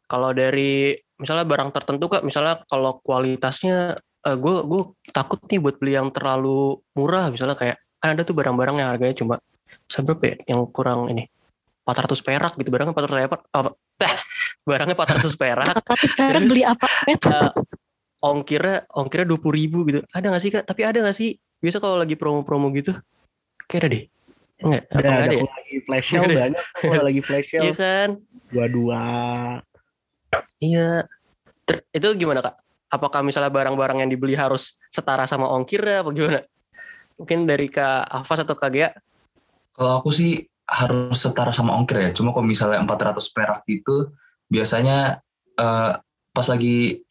Kalau 0.09 0.29
dari 0.35 0.93
misalnya 1.17 1.45
barang 1.47 1.69
tertentu 1.73 2.05
kak, 2.11 2.25
misalnya 2.25 2.61
kalau 2.69 2.99
kualitasnya 3.01 3.97
gue 4.23 4.55
gue 4.63 4.81
takut 5.11 5.39
nih 5.43 5.59
buat 5.59 5.75
beli 5.75 5.99
yang 5.99 6.07
terlalu 6.15 6.79
murah, 6.95 7.27
misalnya 7.27 7.59
kayak 7.59 7.77
kan 7.99 8.15
ada 8.15 8.23
tuh 8.23 8.35
barang-barang 8.35 8.79
yang 8.79 8.89
harganya 8.91 9.15
cuma 9.15 9.35
seberapa 9.91 10.23
ya, 10.23 10.35
yang 10.55 10.63
kurang 10.71 11.11
ini 11.11 11.27
400 11.83 12.23
perak 12.23 12.53
gitu. 12.55 12.71
Barangnya 12.71 12.95
400 12.95 13.11
perak 13.11 13.43
apa 13.51 13.69
eh, 14.07 14.17
barangnya 14.63 14.95
400 14.95 15.35
perak. 15.35 15.75
Tapi 15.83 16.05
sekarang 16.07 16.41
Terus, 16.47 16.51
beli 16.55 16.63
apa? 16.63 16.87
Eh, 17.11 17.17
eh, 17.19 17.49
ongkirnya 18.23 18.87
ongkirnya 18.95 19.27
dua 19.27 19.39
puluh 19.43 19.55
ribu 19.59 19.83
gitu. 19.91 19.99
Ada 20.15 20.25
nggak 20.31 20.43
sih 20.43 20.51
kak? 20.55 20.63
Tapi 20.63 20.81
ada 20.87 20.97
nggak 21.03 21.17
sih? 21.19 21.35
Biasa 21.59 21.83
kalau 21.83 21.99
lagi 21.99 22.15
promo-promo 22.15 22.71
gitu 22.71 22.95
kayak 23.67 23.79
ada 23.83 23.87
deh. 23.91 24.03
Enggak 24.63 24.83
Ada, 24.87 25.07
ada. 25.11 25.23
ada 25.27 25.35
ya? 25.35 25.43
Lagi 25.43 25.75
flash 25.83 26.07
sale 26.07 26.23
Ada. 26.23 26.35
banyak 26.39 26.65
kalau 26.79 27.03
lagi 27.03 27.21
flash 27.23 27.47
iya 27.55 27.59
sale. 27.59 27.75
kan? 27.75 28.09
Dua-dua. 28.47 29.03
iya. 30.63 31.03
Ter- 31.67 31.83
itu 31.91 32.07
gimana 32.15 32.39
kak 32.39 32.62
apakah 32.93 33.25
misalnya 33.25 33.49
barang-barang 33.49 34.05
yang 34.05 34.11
dibeli 34.13 34.37
harus 34.37 34.77
setara 34.93 35.25
sama 35.25 35.49
ongkirnya 35.49 36.05
apa 36.05 36.13
gimana 36.13 36.39
mungkin 37.17 37.49
dari 37.49 37.65
kak 37.73 38.05
Afas 38.05 38.45
atau 38.45 38.53
kak 38.53 38.69
Gia 38.69 38.89
Kalau 39.73 39.97
aku 39.97 40.13
sih 40.13 40.37
harus 40.69 41.17
setara 41.17 41.49
sama 41.49 41.73
ongkir 41.73 41.97
ya. 41.97 42.09
Cuma 42.13 42.29
kalau 42.29 42.45
misalnya 42.45 42.77
400 42.85 43.25
perak 43.33 43.61
itu 43.65 44.13
biasanya 44.45 45.17
eh, 45.57 45.91
pas 46.29 46.47
lagi 46.49 47.01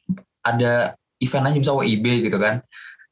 ada 0.47 0.95
event 1.19 1.47
aja 1.51 1.57
misalnya 1.59 1.81
WIB 1.83 2.07
gitu 2.31 2.39
kan. 2.39 2.63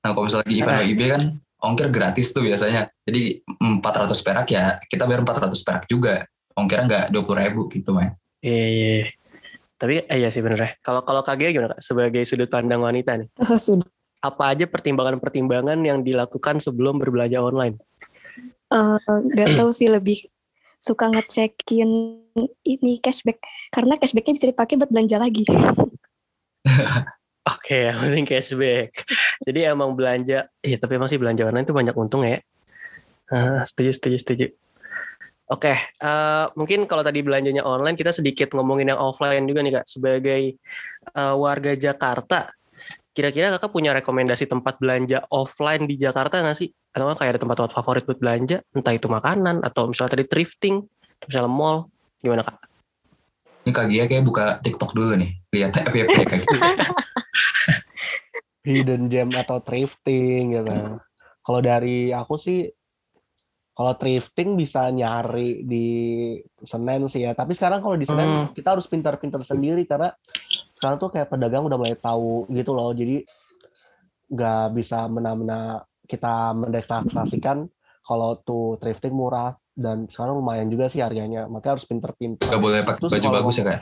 Nah 0.06 0.10
kalau 0.14 0.30
misalnya 0.30 0.46
lagi 0.46 0.54
event 0.54 0.78
Ah. 0.78 0.82
WIB 0.86 1.02
kan 1.10 1.22
ongkir 1.66 1.88
gratis 1.90 2.30
tuh 2.30 2.46
biasanya. 2.46 2.86
Jadi 3.02 3.42
400 3.58 4.14
perak 4.22 4.46
ya 4.54 4.78
kita 4.86 5.02
bayar 5.10 5.26
400 5.26 5.66
perak 5.66 5.84
juga. 5.90 6.22
Ongkirnya 6.54 6.84
nggak 6.86 7.06
20 7.10 7.42
ribu 7.42 7.62
gitu 7.70 7.90
man. 7.90 8.14
iya 8.40 8.66
iya 8.70 8.90
iya. 9.04 9.19
Tapi 9.80 10.04
eh, 10.04 10.18
iya 10.20 10.28
sih 10.28 10.44
bener 10.44 10.60
ya 10.60 10.70
kalau 10.84 11.00
kalau 11.00 11.24
Gia 11.24 11.48
gimana 11.48 11.72
kak 11.72 11.80
sebagai 11.80 12.22
sudut 12.28 12.52
pandang 12.52 12.84
wanita 12.84 13.16
nih 13.16 13.28
oh, 13.40 13.56
sudah. 13.64 13.88
apa 14.20 14.52
aja 14.52 14.68
pertimbangan-pertimbangan 14.68 15.80
yang 15.80 16.04
dilakukan 16.04 16.60
sebelum 16.60 17.00
berbelanja 17.00 17.40
online 17.40 17.80
Eh, 18.70 18.98
nggak 19.06 19.48
tahu 19.58 19.70
sih 19.74 19.90
lebih 19.90 20.30
suka 20.80 21.12
ngecekin 21.12 21.90
ini 22.64 22.96
cashback 23.04 23.42
karena 23.68 23.98
cashbacknya 24.00 24.34
bisa 24.38 24.48
dipakai 24.48 24.80
buat 24.80 24.88
belanja 24.88 25.20
lagi. 25.20 25.44
Oke, 27.50 27.90
yang 27.90 27.98
penting 27.98 28.24
cashback. 28.24 28.94
Jadi 29.42 29.66
emang 29.66 29.96
belanja, 29.98 30.46
iya 30.62 30.76
tapi 30.78 30.96
emang 30.96 31.10
sih 31.10 31.18
belanja 31.18 31.48
online 31.50 31.66
itu 31.66 31.74
banyak 31.74 31.96
untung 31.98 32.22
ya. 32.22 32.38
Ah, 33.30 33.66
setuju, 33.66 33.90
setuju, 33.96 34.16
setuju. 34.22 34.46
Oke, 35.50 35.74
eh, 35.74 36.46
mungkin 36.54 36.86
kalau 36.86 37.02
tadi 37.02 37.26
belanjanya 37.26 37.66
online, 37.66 37.98
kita 37.98 38.14
sedikit 38.14 38.54
ngomongin 38.54 38.94
yang 38.94 39.02
offline 39.02 39.42
juga 39.50 39.66
nih 39.66 39.82
kak. 39.82 39.86
Sebagai 39.90 40.42
eh, 41.10 41.34
warga 41.34 41.74
Jakarta, 41.74 42.54
kira-kira 43.10 43.50
kakak 43.58 43.74
punya 43.74 43.90
rekomendasi 43.90 44.46
tempat 44.46 44.78
belanja 44.78 45.26
offline 45.26 45.90
di 45.90 45.98
Jakarta 45.98 46.38
nggak 46.38 46.54
sih? 46.54 46.70
Atau 46.94 47.10
kayak 47.18 47.34
ada 47.34 47.40
tempat-tempat 47.42 47.72
favorit 47.74 48.06
buat 48.06 48.22
belanja, 48.22 48.62
entah 48.70 48.94
itu 48.94 49.10
makanan 49.10 49.66
atau 49.66 49.90
misalnya 49.90 50.14
tadi 50.14 50.24
thrifting, 50.30 50.86
misalnya 51.26 51.50
mall, 51.50 51.90
gimana 52.22 52.46
kak? 52.46 52.70
Ini 53.60 53.70
Kak 53.74 53.86
Gia 53.92 54.04
kayak 54.08 54.24
buka 54.24 54.46
TikTok 54.62 54.94
dulu 54.94 55.18
nih. 55.18 55.30
Lihat 55.50 55.82
FYP 55.90 56.16
kayak 56.30 56.40
gitu. 56.46 56.56
hidden 58.70 59.10
gem 59.10 59.28
atau 59.34 59.58
thrifting 59.58 60.54
gitu. 60.54 61.02
Kalau 61.42 61.60
dari 61.60 62.14
aku 62.14 62.38
sih 62.38 62.70
kalau 63.80 63.96
thrifting 63.96 64.60
bisa 64.60 64.92
nyari 64.92 65.64
di 65.64 65.86
Senen 66.60 67.08
sih 67.08 67.24
ya. 67.24 67.32
Tapi 67.32 67.56
sekarang 67.56 67.80
kalau 67.80 67.96
di 67.96 68.04
Senen 68.04 68.28
Hmm. 68.28 68.46
kita 68.52 68.76
harus 68.76 68.84
pintar-pintar 68.84 69.40
sendiri 69.40 69.88
karena 69.88 70.12
sekarang 70.76 71.00
tuh 71.00 71.08
kayak 71.08 71.32
pedagang 71.32 71.64
udah 71.64 71.80
mulai 71.80 71.96
tahu 71.96 72.44
gitu 72.50 72.76
loh. 72.76 72.92
Jadi 72.92 73.24
nggak 74.28 74.76
bisa 74.76 75.08
mena-mena 75.08 75.80
kita 76.04 76.52
mendeklarasikan 76.52 77.72
kalau 78.02 78.36
tuh 78.38 78.76
thrifting 78.76 79.10
murah 79.10 79.56
dan 79.72 80.04
sekarang 80.06 80.36
lumayan 80.36 80.68
juga 80.68 80.86
sih 80.86 81.00
harganya. 81.00 81.48
Makanya 81.48 81.80
harus 81.80 81.88
pintar-pintar. 81.88 82.46
Gak 82.46 82.60
boleh 82.60 82.84
pakai 82.84 83.00
Terus 83.00 83.12
baju 83.16 83.24
kalau- 83.24 83.38
bagus 83.40 83.54
ya 83.56 83.64
kak. 83.64 83.80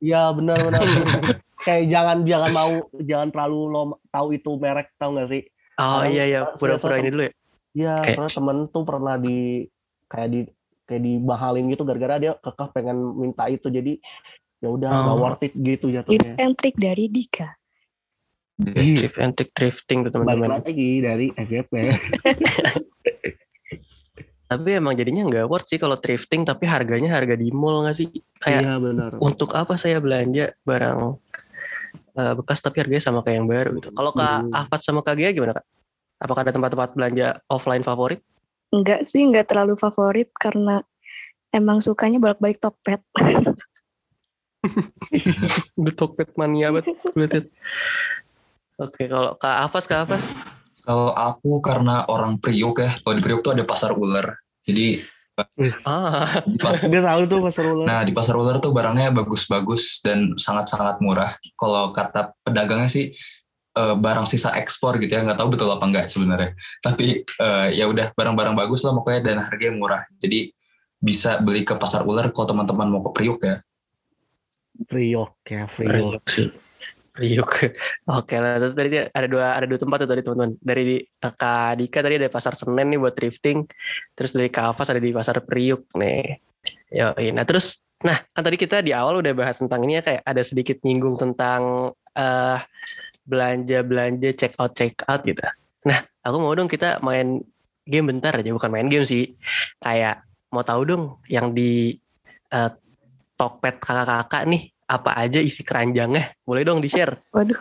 Iya 0.00 0.22
benar-benar. 0.32 0.82
kayak 1.62 1.84
jangan 1.86 2.16
jangan 2.24 2.50
mau 2.50 2.72
jangan 2.98 3.28
terlalu 3.28 3.60
lo 3.68 3.82
tahu 4.08 4.26
itu 4.32 4.50
merek 4.56 4.88
tahu 4.96 5.14
nggak 5.14 5.28
sih? 5.28 5.42
Oh 5.76 6.00
Sekarang- 6.00 6.10
iya 6.10 6.24
iya, 6.24 6.40
pura-pura 6.56 6.96
ini 6.96 7.10
dulu 7.12 7.22
ya. 7.28 7.32
Iya, 7.72 7.96
Kayak- 7.96 8.16
karena 8.16 8.28
temen 8.30 8.56
tuh 8.66 8.82
pernah 8.82 9.14
di 9.16 9.64
kayak 10.06 10.28
di 10.28 10.40
kayak 10.84 11.02
dibahalin 11.02 11.64
gitu 11.66 11.82
gara-gara 11.82 12.16
dia 12.16 12.32
kekeh 12.34 12.68
pengen 12.70 12.96
minta 13.14 13.46
itu 13.46 13.66
jadi 13.66 13.96
ya 14.58 14.68
udah 14.68 14.90
nggak 14.90 15.14
Oh. 15.14 15.20
worth 15.20 15.42
it 15.42 15.54
gitu 15.54 15.88
Tips 15.88 15.96
jatuhnya. 16.28 16.34
and 16.38 16.54
trick 16.54 16.76
dari 16.76 17.06
Dika. 17.06 17.48
Iya. 18.62 18.94
Thrift 19.00 19.18
and 19.18 19.32
trick 19.32 19.50
thrifting 19.50 19.98
tuh 20.02 20.12
Balik 20.14 20.22
teman-teman. 20.38 20.50
lagi 20.60 20.90
dari 21.00 21.26
FYP. 21.32 21.72
Tapi 24.44 24.68
emang 24.70 24.92
jadinya 24.92 25.24
nggak 25.24 25.48
worth 25.48 25.64
sih 25.66 25.80
kalau 25.80 25.96
thrifting 25.96 26.44
tapi 26.44 26.68
harganya 26.68 27.08
harga 27.10 27.32
di 27.32 27.48
mall 27.50 27.82
nggak 27.82 27.96
sih? 27.96 28.08
Kayak 28.36 28.60
Iya 28.62 28.74
benar. 28.76 29.10
untuk 29.18 29.48
apa 29.50 29.74
saya 29.74 29.96
belanja 29.96 30.52
barang 30.60 30.98
eh, 32.12 32.32
bekas 32.36 32.60
tapi 32.60 32.76
harganya 32.78 33.00
sama 33.00 33.24
kayak 33.24 33.36
yang 33.38 33.48
baru 33.48 33.70
gitu. 33.74 33.88
Kalau 33.90 34.12
Kak 34.12 34.44
Hmm. 34.44 34.52
Ahmad 34.54 34.80
sama 34.82 35.00
Kak 35.00 35.16
Gia 35.16 35.32
gimana 35.32 35.56
Kak? 35.56 35.64
Apakah 36.22 36.46
ada 36.46 36.54
tempat-tempat 36.54 36.94
belanja 36.94 37.42
offline 37.50 37.82
favorit? 37.82 38.22
Enggak 38.70 39.02
sih, 39.02 39.26
enggak 39.26 39.50
terlalu 39.50 39.74
favorit 39.74 40.30
karena 40.38 40.86
emang 41.50 41.82
sukanya 41.82 42.22
bolak-balik 42.22 42.62
Tokped. 42.62 43.02
The 45.74 45.92
Tokped 45.92 46.38
mania 46.38 46.70
banget. 46.70 47.50
Oke, 48.78 49.10
kalau 49.10 49.34
Kak 49.34 49.56
Afas, 49.66 49.84
Kak 49.90 50.06
Afas. 50.06 50.22
Kalau 50.82 51.10
aku 51.10 51.58
karena 51.58 52.06
orang 52.06 52.38
Priuk 52.38 52.78
ya, 52.78 52.94
kalau 53.02 53.14
di 53.18 53.22
Priuk 53.22 53.42
tuh 53.42 53.58
ada 53.58 53.66
pasar 53.66 53.90
ular. 53.94 54.38
Jadi 54.62 55.02
Ah, 55.88 56.44
di 56.44 56.60
pas- 56.60 56.76
Dia 56.76 57.00
tahu 57.02 57.22
tuh 57.24 57.40
pasar 57.40 57.64
ular. 57.64 57.86
Nah, 57.88 58.00
di 58.04 58.12
pasar 58.12 58.34
ular 58.36 58.60
tuh 58.60 58.70
barangnya 58.70 59.10
bagus-bagus 59.16 60.04
dan 60.04 60.36
sangat-sangat 60.36 61.00
murah. 61.00 61.34
Kalau 61.56 61.88
kata 61.90 62.36
pedagangnya 62.44 62.86
sih 62.86 63.10
eh, 63.76 63.96
barang 63.96 64.26
sisa 64.28 64.52
ekspor 64.56 65.00
gitu 65.00 65.12
ya, 65.12 65.24
nggak 65.24 65.38
tahu 65.40 65.48
betul 65.52 65.68
apa 65.72 65.84
enggak 65.84 66.06
sebenarnya. 66.12 66.52
Tapi 66.80 67.24
eh, 67.24 67.68
ya 67.76 67.84
udah 67.88 68.12
barang-barang 68.12 68.54
bagus 68.56 68.84
lah 68.84 68.92
pokoknya 68.96 69.20
dan 69.24 69.36
harganya 69.44 69.74
murah. 69.76 70.02
Jadi 70.20 70.52
bisa 71.02 71.42
beli 71.42 71.66
ke 71.66 71.74
pasar 71.74 72.06
ular 72.06 72.30
kalau 72.30 72.46
teman-teman 72.54 72.86
mau 72.86 73.02
ke 73.02 73.10
Priuk 73.10 73.40
ya. 73.42 73.58
Priok 74.86 75.32
ya, 75.50 75.66
Priok. 75.66 75.90
Priuk 75.90 76.24
sih. 76.30 76.48
Priuk. 77.12 77.50
Oke 78.18 78.38
lah, 78.40 78.56
itu 78.56 78.72
tadi 78.72 78.88
ada 79.04 79.26
dua 79.28 79.46
ada 79.58 79.66
dua 79.68 79.78
tempat 79.82 79.96
tuh 80.06 80.08
tadi 80.08 80.22
teman-teman. 80.24 80.52
Dari 80.62 80.82
di, 80.86 80.96
Kak 81.20 81.82
Dika 81.82 81.98
tadi 82.00 82.14
ada 82.16 82.30
pasar 82.32 82.54
Senen 82.56 82.86
nih 82.88 82.98
buat 83.02 83.12
thrifting. 83.18 83.66
Terus 84.16 84.30
dari 84.32 84.48
Kak 84.48 84.78
Afas 84.78 84.88
ada 84.94 85.02
di 85.02 85.10
pasar 85.12 85.42
Priuk 85.44 85.90
nih. 85.98 86.38
Yoi. 86.94 87.34
Nah 87.34 87.44
terus, 87.44 87.82
nah 88.06 88.16
kan 88.32 88.42
tadi 88.46 88.56
kita 88.56 88.80
di 88.80 88.94
awal 88.94 89.20
udah 89.20 89.34
bahas 89.34 89.58
tentang 89.58 89.82
ini 89.84 89.98
ya 89.98 90.02
kayak 90.06 90.22
ada 90.22 90.42
sedikit 90.46 90.78
nyinggung 90.86 91.18
tentang 91.18 91.92
eh 92.12 92.58
belanja 93.22 93.82
belanja 93.86 94.30
check 94.34 94.54
out 94.58 94.72
check 94.74 94.98
out 95.06 95.22
gitu. 95.22 95.42
Nah 95.86 96.02
aku 96.22 96.36
mau 96.38 96.52
dong 96.54 96.70
kita 96.70 96.98
main 97.02 97.42
game 97.82 98.06
bentar 98.14 98.34
aja, 98.38 98.50
bukan 98.50 98.70
main 98.70 98.86
game 98.86 99.06
sih. 99.06 99.34
Kayak 99.82 100.22
mau 100.50 100.62
tahu 100.62 100.82
dong 100.86 101.02
yang 101.26 101.50
di 101.50 101.96
eh, 102.52 102.70
Tokped 103.32 103.82
kakak-kakak 103.82 104.46
nih 104.46 104.70
apa 104.86 105.16
aja 105.18 105.40
isi 105.42 105.64
keranjangnya? 105.66 106.36
Boleh 106.44 106.62
dong 106.62 106.78
di 106.78 106.86
share 106.86 107.16
Waduh, 107.32 107.58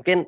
mungkin 0.00 0.24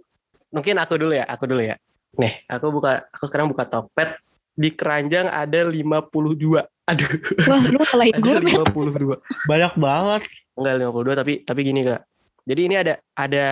mungkin 0.53 0.75
aku 0.77 0.99
dulu 1.01 1.17
ya 1.17 1.25
aku 1.25 1.49
dulu 1.49 1.63
ya. 1.65 1.77
Nih 2.19 2.45
aku 2.45 2.69
buka 2.69 3.09
aku 3.09 3.25
sekarang 3.31 3.49
buka 3.49 3.65
topet 3.65 4.21
di 4.53 4.69
keranjang 4.75 5.33
ada 5.33 5.65
52 5.65 6.61
aduh. 6.61 7.11
Wah 7.49 7.63
lu 7.73 7.79
ngalahin 7.89 8.15
gue, 8.21 8.33
ada 8.37 8.43
men. 8.45 8.53
52 8.69 9.49
Banyak 9.49 9.73
banget. 9.81 10.23
enggak 10.53 10.75
52 10.93 11.21
tapi 11.25 11.33
tapi 11.49 11.61
gini 11.65 11.81
kak. 11.89 12.03
Jadi 12.45 12.61
ini 12.69 12.75
ada 12.77 12.95
ada 13.17 13.45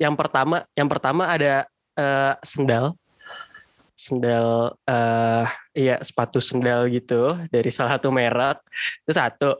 yang 0.00 0.14
pertama 0.18 0.66
yang 0.74 0.88
pertama 0.90 1.30
ada 1.30 1.68
eh, 1.96 2.34
sendal. 2.42 2.94
Sendal 3.94 4.74
eh 4.90 5.46
iya 5.74 5.96
sepatu 6.02 6.42
sendal 6.42 6.90
gitu 6.90 7.30
dari 7.50 7.70
salah 7.70 7.98
satu 7.98 8.10
merek. 8.10 8.58
Itu 9.06 9.12
satu. 9.14 9.50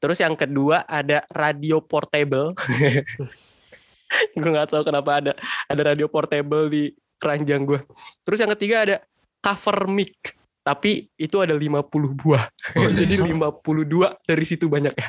Terus 0.00 0.18
yang 0.22 0.38
kedua 0.38 0.88
ada 0.88 1.26
radio 1.34 1.82
portable. 1.82 2.54
Gue 4.38 4.50
nggak 4.50 4.74
tahu 4.74 4.82
kenapa 4.82 5.22
ada 5.22 5.32
ada 5.70 5.82
radio 5.94 6.10
portable 6.10 6.66
di 6.66 6.90
keranjang 7.20 7.68
gue 7.68 7.80
terus 8.24 8.40
yang 8.40 8.50
ketiga 8.56 8.76
ada 8.82 8.96
cover 9.44 9.88
mic. 9.88 10.16
Tapi 10.60 11.08
itu 11.16 11.40
ada 11.40 11.56
50 11.56 12.20
buah. 12.20 12.44
Oh, 12.76 12.90
jadi 13.00 13.16
52 13.16 14.28
dari 14.28 14.44
situ 14.44 14.68
banyak 14.68 14.92
ya. 14.92 15.08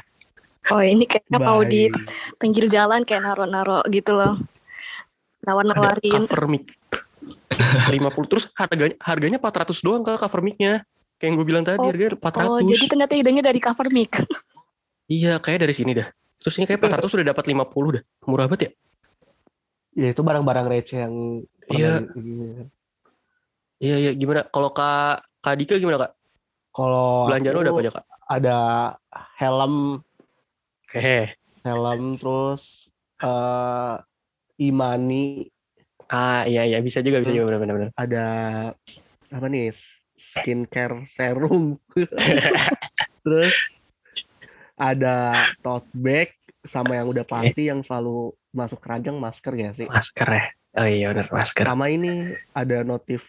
Oh 0.72 0.80
ini 0.80 1.04
kayaknya 1.10 1.39
mau 1.41 1.60
di 1.65 1.91
pinggir 2.39 2.70
jalan 2.72 3.04
kayak 3.04 3.26
naro-naro 3.26 3.84
gitu 3.91 4.15
loh. 4.15 4.39
Ada 5.41 5.47
Nawar-nawarin. 5.47 6.23
cover 6.23 6.43
mic. 6.47 6.65
50 7.88 8.30
terus 8.30 8.45
harganya 8.54 8.95
harganya 8.99 9.38
400 9.38 9.82
doang 9.82 10.01
kak 10.01 10.19
cover 10.19 10.41
micnya. 10.41 10.86
Kayak 11.15 11.27
yang 11.27 11.36
gue 11.38 11.47
bilang 11.47 11.63
tadi 11.63 11.77
Oh, 11.77 11.88
harganya 11.88 12.12
400 12.15 12.45
Oh 12.47 12.60
jadi 12.60 12.86
ternyata 12.88 13.13
idenya 13.13 13.43
dari 13.43 13.60
cover 13.60 13.88
mic. 13.89 14.12
iya 15.08 15.38
kayak 15.38 15.60
dari 15.62 15.73
sini 15.73 15.91
dah. 15.93 16.08
Terus 16.38 16.56
ini 16.58 16.65
kayak 16.65 16.82
400 16.82 17.06
sudah 17.08 17.25
dapat 17.27 17.45
50 17.45 17.62
dah. 17.93 18.04
Murah 18.25 18.45
banget 18.45 18.62
ya? 18.62 18.71
Ya 19.91 20.08
itu 20.10 20.21
barang-barang 20.21 20.67
receh 20.67 20.99
yang 20.99 21.15
Iya. 21.67 22.04
iya 23.77 23.95
iya 23.97 24.12
gimana? 24.12 24.43
Kalau 24.45 24.71
kak 24.71 25.23
kak 25.39 25.56
Dika 25.56 25.75
gimana 25.77 25.97
kak? 25.99 26.12
Kalau 26.71 27.27
belanjaan 27.27 27.54
lu 27.54 27.60
aku 27.60 27.63
udah 27.63 27.73
apa 27.73 27.82
aja 27.82 27.91
kak? 27.93 28.06
ada 28.32 28.58
helm, 29.36 29.75
hehe. 30.89 31.36
Helm 31.62 32.15
terus 32.15 32.88
eh 33.19 33.95
imani, 34.62 35.50
ah 36.06 36.45
iya 36.45 36.69
iya. 36.69 36.78
Bisa 36.86 37.02
juga 37.02 37.17
bisa 37.26 37.34
juga. 37.34 37.58
Benar-benar 37.58 37.89
ada 37.97 38.26
apa 39.34 39.45
nih? 39.50 39.74
Skincare 40.21 41.02
serum, 41.10 41.82
terus 43.26 43.58
ada 44.78 45.50
tote 45.65 45.89
bag 45.97 46.30
sama 46.62 46.93
yang 46.93 47.10
udah 47.10 47.26
pasti 47.26 47.74
yang 47.74 47.82
selalu 47.82 48.38
masuk 48.54 48.78
keranjang 48.78 49.17
masker 49.17 49.54
ya 49.58 49.69
sih. 49.74 49.89
masker 49.89 50.30
ya? 50.30 50.45
Oh 50.78 50.88
iya 50.88 51.10
benar 51.10 51.28
masker. 51.34 51.65
Sama 51.65 51.89
ini 51.89 52.38
ada 52.54 52.86
notif 52.86 53.26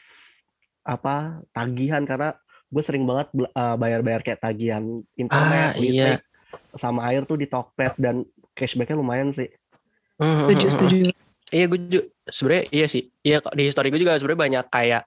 apa? 0.85 1.41
Tagihan 1.57 2.05
karena 2.05 2.37
gue 2.69 2.83
sering 2.85 3.05
banget 3.09 3.33
eh, 3.37 3.77
bayar-bayar 3.81 4.21
kayak 4.21 4.41
tagihan 4.45 4.85
Ah, 4.85 5.17
internet, 5.17 5.69
iya. 5.77 5.81
listrik, 5.81 6.21
sama 6.77 7.09
air 7.09 7.25
tuh 7.25 7.41
di 7.41 7.49
Tokped 7.49 7.97
dan 7.97 8.25
cashbacknya 8.53 9.01
lumayan 9.01 9.33
sih. 9.33 9.49
Hmm, 10.21 10.45
Setuju, 10.49 10.67
setuju. 10.69 10.97
Iya 11.53 11.65
gue 11.69 11.79
juga 11.85 12.05
sebenarnya 12.27 12.65
iya 12.73 12.87
sih. 12.89 13.03
Iya 13.21 13.45
di 13.53 13.63
histori 13.69 13.93
gue 13.93 14.01
juga 14.01 14.17
sebenarnya 14.17 14.43
banyak 14.49 14.65
kayak 14.73 15.03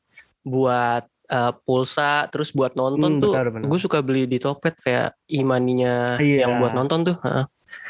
buat 0.45 1.03
eh, 1.25 1.53
pulsa 1.65 2.29
terus 2.29 2.53
buat 2.53 2.77
nonton 2.77 3.17
Hmm, 3.17 3.21
tuh 3.21 3.33
benar, 3.33 3.49
benar. 3.49 3.65
gue 3.65 3.79
suka 3.81 3.97
beli 4.05 4.29
di 4.29 4.37
Tokped 4.37 4.77
kayak 4.85 5.17
imaninya 5.25 6.21
Iya. 6.21 6.45
yang 6.45 6.61
buat 6.61 6.77
nonton 6.77 7.01
tuh. 7.01 7.17
Heeh. 7.25 7.45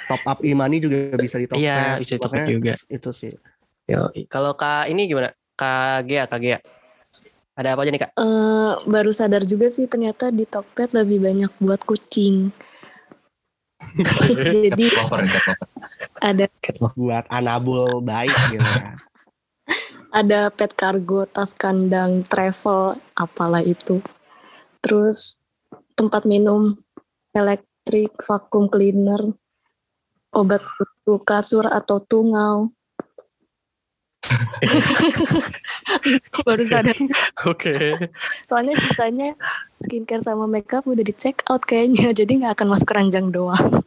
Top 0.07 0.23
up 0.23 0.39
imani 0.39 0.79
juga 0.79 1.19
bisa 1.19 1.35
di 1.35 1.51
Tokped. 1.51 1.59
Iya, 1.59 1.99
bisa 1.99 2.15
di 2.15 2.23
Makanya 2.23 2.47
juga. 2.47 2.73
Itu 2.87 3.09
sih. 3.11 3.35
Yo, 3.85 4.07
Kalau 4.31 4.55
Kak 4.55 4.87
ini 4.87 5.05
gimana? 5.05 5.35
Kak 5.53 6.07
Gea, 6.07 6.25
Kak 6.31 6.39
Gea. 6.39 6.59
Ada 7.55 7.75
apa 7.75 7.83
aja 7.83 7.91
nih 7.91 8.01
Kak? 8.03 8.11
Eh, 8.15 8.73
baru 8.87 9.11
sadar 9.15 9.43
juga 9.47 9.67
sih 9.71 9.87
ternyata 9.87 10.27
di 10.31 10.43
Tokped 10.43 10.91
lebih 10.95 11.23
banyak 11.23 11.51
buat 11.59 11.83
kucing. 11.83 12.51
Jadi 14.65 14.85
ada 16.19 16.45
Buat 16.95 17.25
anabul 17.31 18.01
baik 18.03 18.35
gitu 18.51 18.63
ya. 18.63 18.95
ada 20.15 20.47
pet 20.47 20.71
cargo, 20.75 21.27
tas 21.27 21.51
kandang, 21.51 22.23
travel, 22.27 22.95
apalah 23.15 23.59
itu. 23.59 23.99
Terus 24.79 25.35
tempat 25.95 26.23
minum, 26.23 26.75
elektrik, 27.35 28.15
vakum 28.23 28.71
cleaner, 28.71 29.35
obat 30.31 30.63
kutu, 30.63 31.19
kasur 31.23 31.67
atau 31.67 31.99
tungau. 32.03 32.74
Baru 36.47 36.63
sadar. 36.67 36.95
Oke. 37.47 37.95
Soalnya 38.47 38.75
sisanya 38.79 39.35
skincare 39.81 40.23
sama 40.23 40.45
makeup 40.45 40.85
udah 40.87 41.03
di 41.03 41.13
check 41.13 41.43
out 41.49 41.63
kayaknya. 41.65 42.11
Jadi 42.19 42.43
nggak 42.43 42.59
akan 42.59 42.67
masuk 42.75 42.87
keranjang 42.89 43.29
doang. 43.31 43.83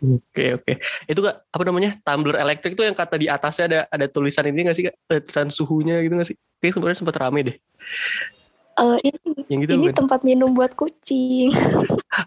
Oke, 0.00 0.56
oke. 0.56 0.72
Itu 1.04 1.20
Kak, 1.20 1.52
apa 1.52 1.62
namanya? 1.68 2.00
Tumbler 2.00 2.40
elektrik 2.40 2.72
tuh 2.72 2.88
yang 2.88 2.96
kata 2.96 3.20
di 3.20 3.28
atasnya 3.28 3.64
ada 3.68 3.80
ada 3.92 4.06
tulisan 4.08 4.48
ini 4.48 4.64
gak 4.64 4.76
sih 4.76 4.84
Kak? 4.88 4.94
Eh, 5.12 5.20
Tulisan 5.20 5.52
suhunya 5.52 6.00
gitu 6.00 6.16
gak 6.16 6.28
sih? 6.32 6.36
Kayaknya 6.58 6.72
sebenarnya 6.72 6.98
sempat 7.04 7.16
rame 7.20 7.40
deh. 7.44 7.56
Eh, 8.72 8.98
ini 9.04 9.18
Yang 9.52 9.60
gitu 9.68 9.72
ini 9.76 9.86
bukan? 9.88 9.98
tempat 10.04 10.20
minum 10.24 10.50
buat 10.56 10.72
kucing. 10.72 11.52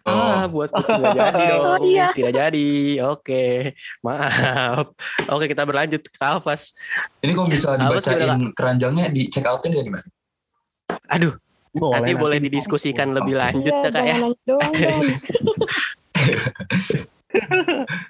Ah, 0.02 0.50
buat 0.50 0.74
kucing 0.74 0.98
nggak 0.98 1.14
jadi 1.14 1.42
dong. 1.54 1.62
Oh, 1.62 1.78
iya. 1.86 2.10
Tidak 2.10 2.34
jadi. 2.34 2.74
Oke. 3.06 3.74
Maaf. 4.02 4.98
Oke, 5.30 5.46
kita 5.46 5.62
berlanjut 5.62 6.02
ke 6.02 6.18
Alfas. 6.26 6.74
Ini 7.22 7.38
kok 7.38 7.46
bisa 7.46 7.78
dibacain 7.78 8.50
keranjangnya 8.58 9.14
di 9.14 9.30
check 9.30 9.46
outin 9.46 9.78
ya 9.78 9.86
gimana? 9.86 10.06
Aduh, 11.14 11.38
nanti 11.94 12.18
boleh 12.18 12.42
bisa. 12.42 12.46
didiskusikan 12.50 13.14
lebih 13.14 13.38
lanjut 13.38 13.70
Iya, 13.70 13.86
ya 13.86 13.90
Kak 13.94 14.06
ya. 14.10 14.18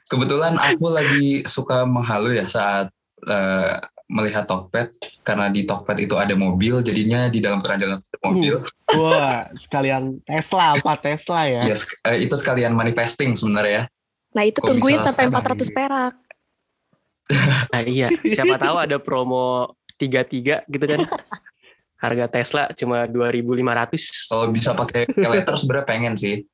Kebetulan 0.08 0.56
aku 0.56 0.86
lagi 0.96 1.44
suka 1.44 1.84
menghalu 1.84 2.40
ya 2.40 2.46
saat 2.48 2.88
eh, 3.28 3.76
melihat 4.06 4.46
Tokped 4.46 4.94
karena 5.26 5.50
di 5.50 5.66
Tokped 5.66 5.98
itu 5.98 6.14
ada 6.14 6.38
mobil 6.38 6.78
jadinya 6.86 7.26
di 7.26 7.42
dalam 7.42 7.60
keranjang 7.60 7.98
itu 7.98 8.06
ada 8.06 8.20
mobil. 8.22 8.56
Wah, 8.94 9.50
sekalian 9.58 10.22
Tesla 10.22 10.78
apa 10.78 10.94
Tesla 11.02 11.42
ya? 11.50 11.62
Ya, 11.66 11.76
sek- 11.76 12.00
eh, 12.06 12.30
itu 12.30 12.36
sekalian 12.38 12.78
manifesting 12.78 13.34
sebenarnya 13.34 13.74
ya. 13.74 13.84
Nah 14.38 14.44
itu 14.46 14.62
Kok 14.62 14.68
tungguin 14.70 15.02
sampai 15.02 15.26
sekarang 15.32 15.58
400 15.58 15.70
perak. 15.74 16.14
Nah 17.74 17.82
iya, 17.82 18.14
siapa 18.22 18.62
tahu 18.62 18.78
ada 18.78 19.02
promo 19.02 19.74
tiga 19.98 20.22
tiga 20.22 20.62
gitu 20.70 20.86
kan. 20.86 21.02
harga 21.98 22.28
Tesla 22.30 22.70
cuma 22.78 23.10
2.500 23.10 24.30
Kalau 24.30 24.46
bisa 24.54 24.78
pakai 24.78 25.10
letter 25.10 25.56
sebenarnya 25.58 25.88
pengen 25.90 26.14
sih. 26.14 26.46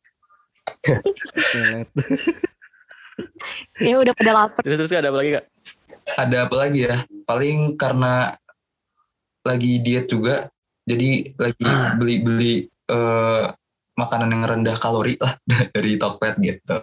Ya 3.82 3.96
udah 4.00 4.14
pada 4.16 4.32
lapar. 4.32 4.62
terus 4.64 4.78
terus 4.80 4.94
ada 4.96 5.10
apa 5.12 5.18
lagi 5.20 5.32
kak 5.36 5.46
Ada 6.18 6.48
apa 6.50 6.56
lagi 6.58 6.88
ya? 6.88 7.06
Paling 7.28 7.76
karena 7.80 8.36
lagi 9.42 9.82
diet 9.82 10.10
juga, 10.10 10.50
jadi 10.86 11.34
lagi 11.38 11.70
beli-beli 11.98 12.68
eh, 12.68 13.46
makanan 13.98 14.30
yang 14.34 14.44
rendah 14.46 14.78
kalori 14.78 15.18
lah 15.22 15.38
dari 15.74 15.96
Tokped 16.02 16.36
gitu. 16.42 16.80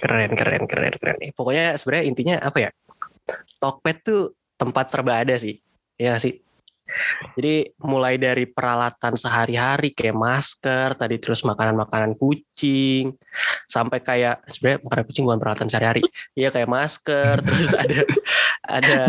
keren 0.00 0.32
keren 0.32 0.64
keren 0.64 0.94
keren. 0.96 1.18
Pokoknya 1.36 1.76
sebenarnya 1.76 2.04
intinya 2.08 2.36
apa 2.40 2.58
ya? 2.68 2.70
Tokped 3.60 3.96
tuh 4.00 4.32
tempat 4.56 4.88
serba 4.88 5.20
ada 5.20 5.36
sih. 5.36 5.60
Ya 6.00 6.16
sih 6.16 6.45
jadi 7.36 7.68
mulai 7.82 8.16
dari 8.16 8.46
peralatan 8.48 9.18
sehari-hari 9.18 9.92
kayak 9.92 10.16
masker 10.16 10.96
tadi 10.96 11.20
terus 11.20 11.42
makanan-makanan 11.44 12.16
kucing 12.16 13.12
sampai 13.68 14.00
kayak 14.00 14.40
sebenarnya 14.48 14.78
makanan 14.86 15.04
kucing 15.04 15.24
bukan 15.26 15.40
peralatan 15.42 15.68
sehari-hari. 15.68 16.02
Iya 16.32 16.48
kayak 16.54 16.70
masker 16.70 17.34
terus 17.42 17.70
ada 17.82 18.00
ada 18.66 19.02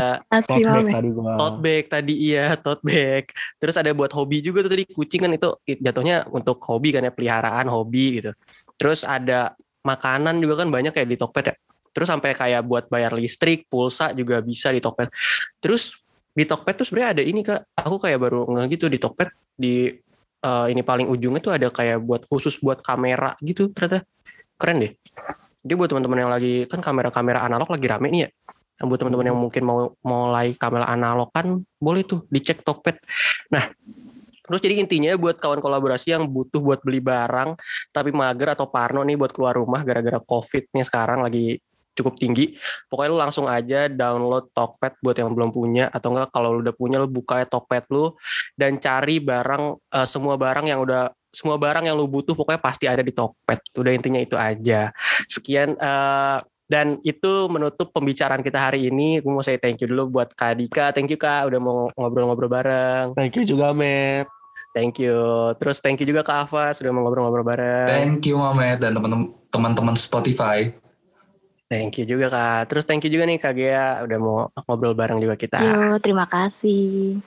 Tote 0.44 0.66
bag 0.66 0.86
tadi 0.92 1.10
gua. 1.14 1.34
tote 1.38 1.58
bag 1.64 1.84
tadi 1.88 2.14
iya 2.18 2.46
tote 2.60 2.84
bag. 2.84 3.24
Terus 3.62 3.76
ada 3.80 3.92
buat 3.96 4.12
hobi 4.12 4.44
juga 4.44 4.66
tuh 4.66 4.72
tadi 4.74 4.84
kucing 4.90 5.22
kan 5.24 5.32
itu 5.32 5.50
jatuhnya 5.66 6.28
untuk 6.34 6.60
hobi 6.68 6.92
kan 6.92 7.06
ya 7.06 7.14
peliharaan 7.14 7.70
hobi 7.72 8.22
gitu. 8.22 8.32
Terus 8.76 9.08
ada 9.08 9.56
makanan 9.86 10.44
juga 10.44 10.66
kan 10.66 10.68
banyak 10.68 10.92
kayak 10.92 11.10
di 11.10 11.18
Tokped 11.18 11.46
ya. 11.48 11.56
Terus 11.96 12.08
sampai 12.14 12.36
kayak 12.38 12.62
buat 12.68 12.86
bayar 12.92 13.16
listrik 13.16 13.66
pulsa 13.72 14.12
juga 14.14 14.44
bisa 14.44 14.70
di 14.70 14.84
Tokped. 14.84 15.10
Terus 15.64 15.96
di 16.38 16.44
Tokped 16.46 16.76
tuh 16.78 16.86
sebenarnya 16.86 17.10
ada 17.18 17.24
ini 17.26 17.42
kak. 17.42 17.74
Aku 17.82 17.98
kayak 17.98 18.22
baru 18.22 18.46
nggak 18.46 18.78
gitu 18.78 18.86
di 18.94 19.02
Tokped 19.02 19.34
di 19.58 19.90
eh, 20.46 20.66
ini 20.70 20.82
paling 20.86 21.10
ujungnya 21.10 21.42
tuh 21.42 21.54
ada 21.58 21.74
kayak 21.74 21.98
buat 22.06 22.30
khusus 22.30 22.62
buat 22.62 22.86
kamera 22.86 23.34
gitu 23.42 23.74
ternyata. 23.74 24.06
Keren 24.58 24.78
deh. 24.86 24.94
Jadi 25.66 25.74
buat 25.74 25.90
teman-teman 25.90 26.18
yang 26.22 26.32
lagi 26.32 26.70
kan 26.70 26.80
kamera-kamera 26.80 27.42
analog 27.42 27.74
lagi 27.74 27.90
rame 27.90 28.08
nih 28.14 28.22
ya. 28.26 28.30
Nah, 28.78 28.86
buat 28.86 29.02
teman-teman 29.02 29.34
yang 29.34 29.40
mungkin 29.42 29.64
mau 29.66 29.98
mulai 30.06 30.54
kamera 30.54 30.86
analog 30.86 31.34
kan 31.34 31.58
boleh 31.82 32.06
tuh 32.06 32.30
dicek 32.30 32.62
Tokped. 32.62 33.02
Nah, 33.50 33.74
terus 34.48 34.62
jadi 34.62 34.80
intinya 34.80 35.12
buat 35.18 35.42
kawan 35.42 35.60
kolaborasi 35.60 36.14
yang 36.14 36.30
butuh 36.30 36.62
buat 36.64 36.80
beli 36.86 37.04
barang 37.04 37.60
tapi 37.92 38.16
mager 38.16 38.56
atau 38.56 38.72
parno 38.72 39.04
nih 39.04 39.20
buat 39.20 39.36
keluar 39.36 39.60
rumah 39.60 39.84
gara-gara 39.84 40.24
covid 40.24 40.72
nih 40.72 40.88
sekarang 40.88 41.20
lagi 41.20 41.60
cukup 41.98 42.14
tinggi. 42.16 42.54
Pokoknya 42.86 43.10
lu 43.10 43.20
langsung 43.20 43.50
aja 43.50 43.90
download 43.90 44.54
Tokped 44.54 45.02
buat 45.02 45.18
yang 45.18 45.34
belum 45.34 45.50
punya 45.50 45.90
atau 45.90 46.14
enggak 46.14 46.30
kalau 46.30 46.54
lu 46.54 46.62
udah 46.62 46.76
punya 46.78 47.02
lu 47.02 47.10
buka 47.10 47.42
Tokped 47.50 47.90
lu 47.90 48.14
dan 48.54 48.78
cari 48.78 49.18
barang 49.18 49.82
eh, 49.98 50.08
semua 50.08 50.38
barang 50.38 50.70
yang 50.70 50.80
udah 50.86 51.10
semua 51.34 51.60
barang 51.60 51.86
yang 51.86 51.98
lu 51.98 52.08
butuh 52.08 52.34
pokoknya 52.34 52.62
pasti 52.62 52.86
ada 52.86 53.02
di 53.02 53.12
Tokped. 53.12 53.74
Udah 53.76 53.92
intinya 53.92 54.22
itu 54.22 54.38
aja. 54.38 54.94
Sekian 55.26 55.74
eh, 55.74 56.40
dan 56.68 57.00
itu 57.08 57.48
menutup 57.48 57.96
pembicaraan 57.96 58.44
kita 58.44 58.60
hari 58.60 58.92
ini. 58.92 59.24
Gue 59.24 59.32
mau 59.32 59.44
say 59.44 59.56
thank 59.56 59.80
you 59.80 59.88
dulu 59.88 60.20
buat 60.20 60.36
Kak 60.36 60.60
Dika. 60.60 60.92
Thank 60.92 61.16
you 61.16 61.20
Kak 61.20 61.48
udah 61.48 61.60
mau 61.64 61.88
ngobrol-ngobrol 61.96 62.52
bareng. 62.52 63.16
Thank 63.16 63.40
you 63.40 63.48
juga, 63.48 63.72
Matt. 63.72 64.28
Thank 64.76 65.02
you. 65.02 65.18
Terus 65.58 65.82
thank 65.82 65.98
you 66.04 66.06
juga 66.06 66.22
Kak 66.28 66.52
Ava 66.52 66.76
sudah 66.76 66.92
mau 66.92 67.08
ngobrol-ngobrol 67.08 67.48
bareng. 67.48 67.88
Thank 67.88 68.28
you 68.30 68.38
Mamet 68.38 68.84
dan 68.84 68.94
teman-teman 68.94 69.34
teman-teman 69.50 69.96
Spotify. 69.96 70.70
Thank 71.68 72.00
you 72.00 72.08
juga 72.08 72.32
Kak. 72.32 72.72
Terus 72.72 72.84
thank 72.88 73.04
you 73.04 73.12
juga 73.12 73.28
nih 73.28 73.40
Kak 73.44 73.54
Gea 73.56 74.08
udah 74.08 74.18
mau 74.20 74.48
ngobrol 74.68 74.96
bareng 74.96 75.20
juga 75.20 75.36
kita. 75.36 75.60
Yo, 75.60 76.00
terima 76.00 76.24
kasih. 76.24 77.20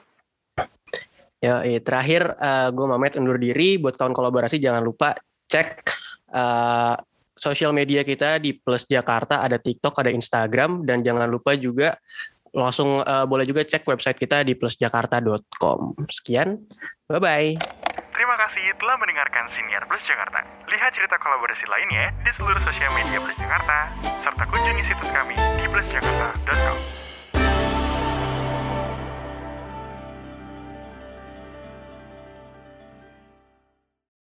Yo, 1.41 1.57
terakhir 1.85 2.37
gue 2.73 2.87
Mamet 2.89 3.21
undur 3.21 3.37
diri 3.37 3.77
buat 3.77 3.97
kawan 3.97 4.13
kolaborasi 4.13 4.61
jangan 4.61 4.85
lupa 4.85 5.17
cek 5.49 5.69
eh, 6.33 6.97
sosial 7.35 7.73
media 7.73 8.05
kita 8.05 8.37
di 8.37 8.53
Plus 8.57 8.85
Jakarta 8.85 9.41
ada 9.41 9.57
TikTok, 9.57 9.97
ada 10.01 10.13
Instagram 10.13 10.85
dan 10.85 11.01
jangan 11.01 11.27
lupa 11.27 11.57
juga 11.57 11.97
langsung 12.53 13.03
eh, 13.03 13.25
boleh 13.27 13.45
juga 13.45 13.67
cek 13.67 13.85
website 13.85 14.21
kita 14.21 14.45
di 14.47 14.57
plusjakarta.com. 14.57 15.97
Sekian. 16.09 16.61
Bye 17.11 17.21
bye. 17.21 17.90
Terima 18.21 18.37
kasih 18.37 18.77
telah 18.77 19.01
mendengarkan 19.01 19.49
Siniar 19.49 19.81
Plus 19.89 20.05
Jakarta. 20.05 20.45
Lihat 20.69 20.93
cerita 20.93 21.17
kolaborasi 21.17 21.65
lainnya 21.65 22.13
di 22.21 22.29
seluruh 22.37 22.61
sosial 22.61 22.93
media 22.93 23.17
Plus 23.17 23.33
Jakarta, 23.33 23.89
serta 24.21 24.45
kunjungi 24.45 24.85
situs 24.85 25.09
kami 25.09 25.33
di 25.57 25.65
plusjakarta.com. 25.65 27.10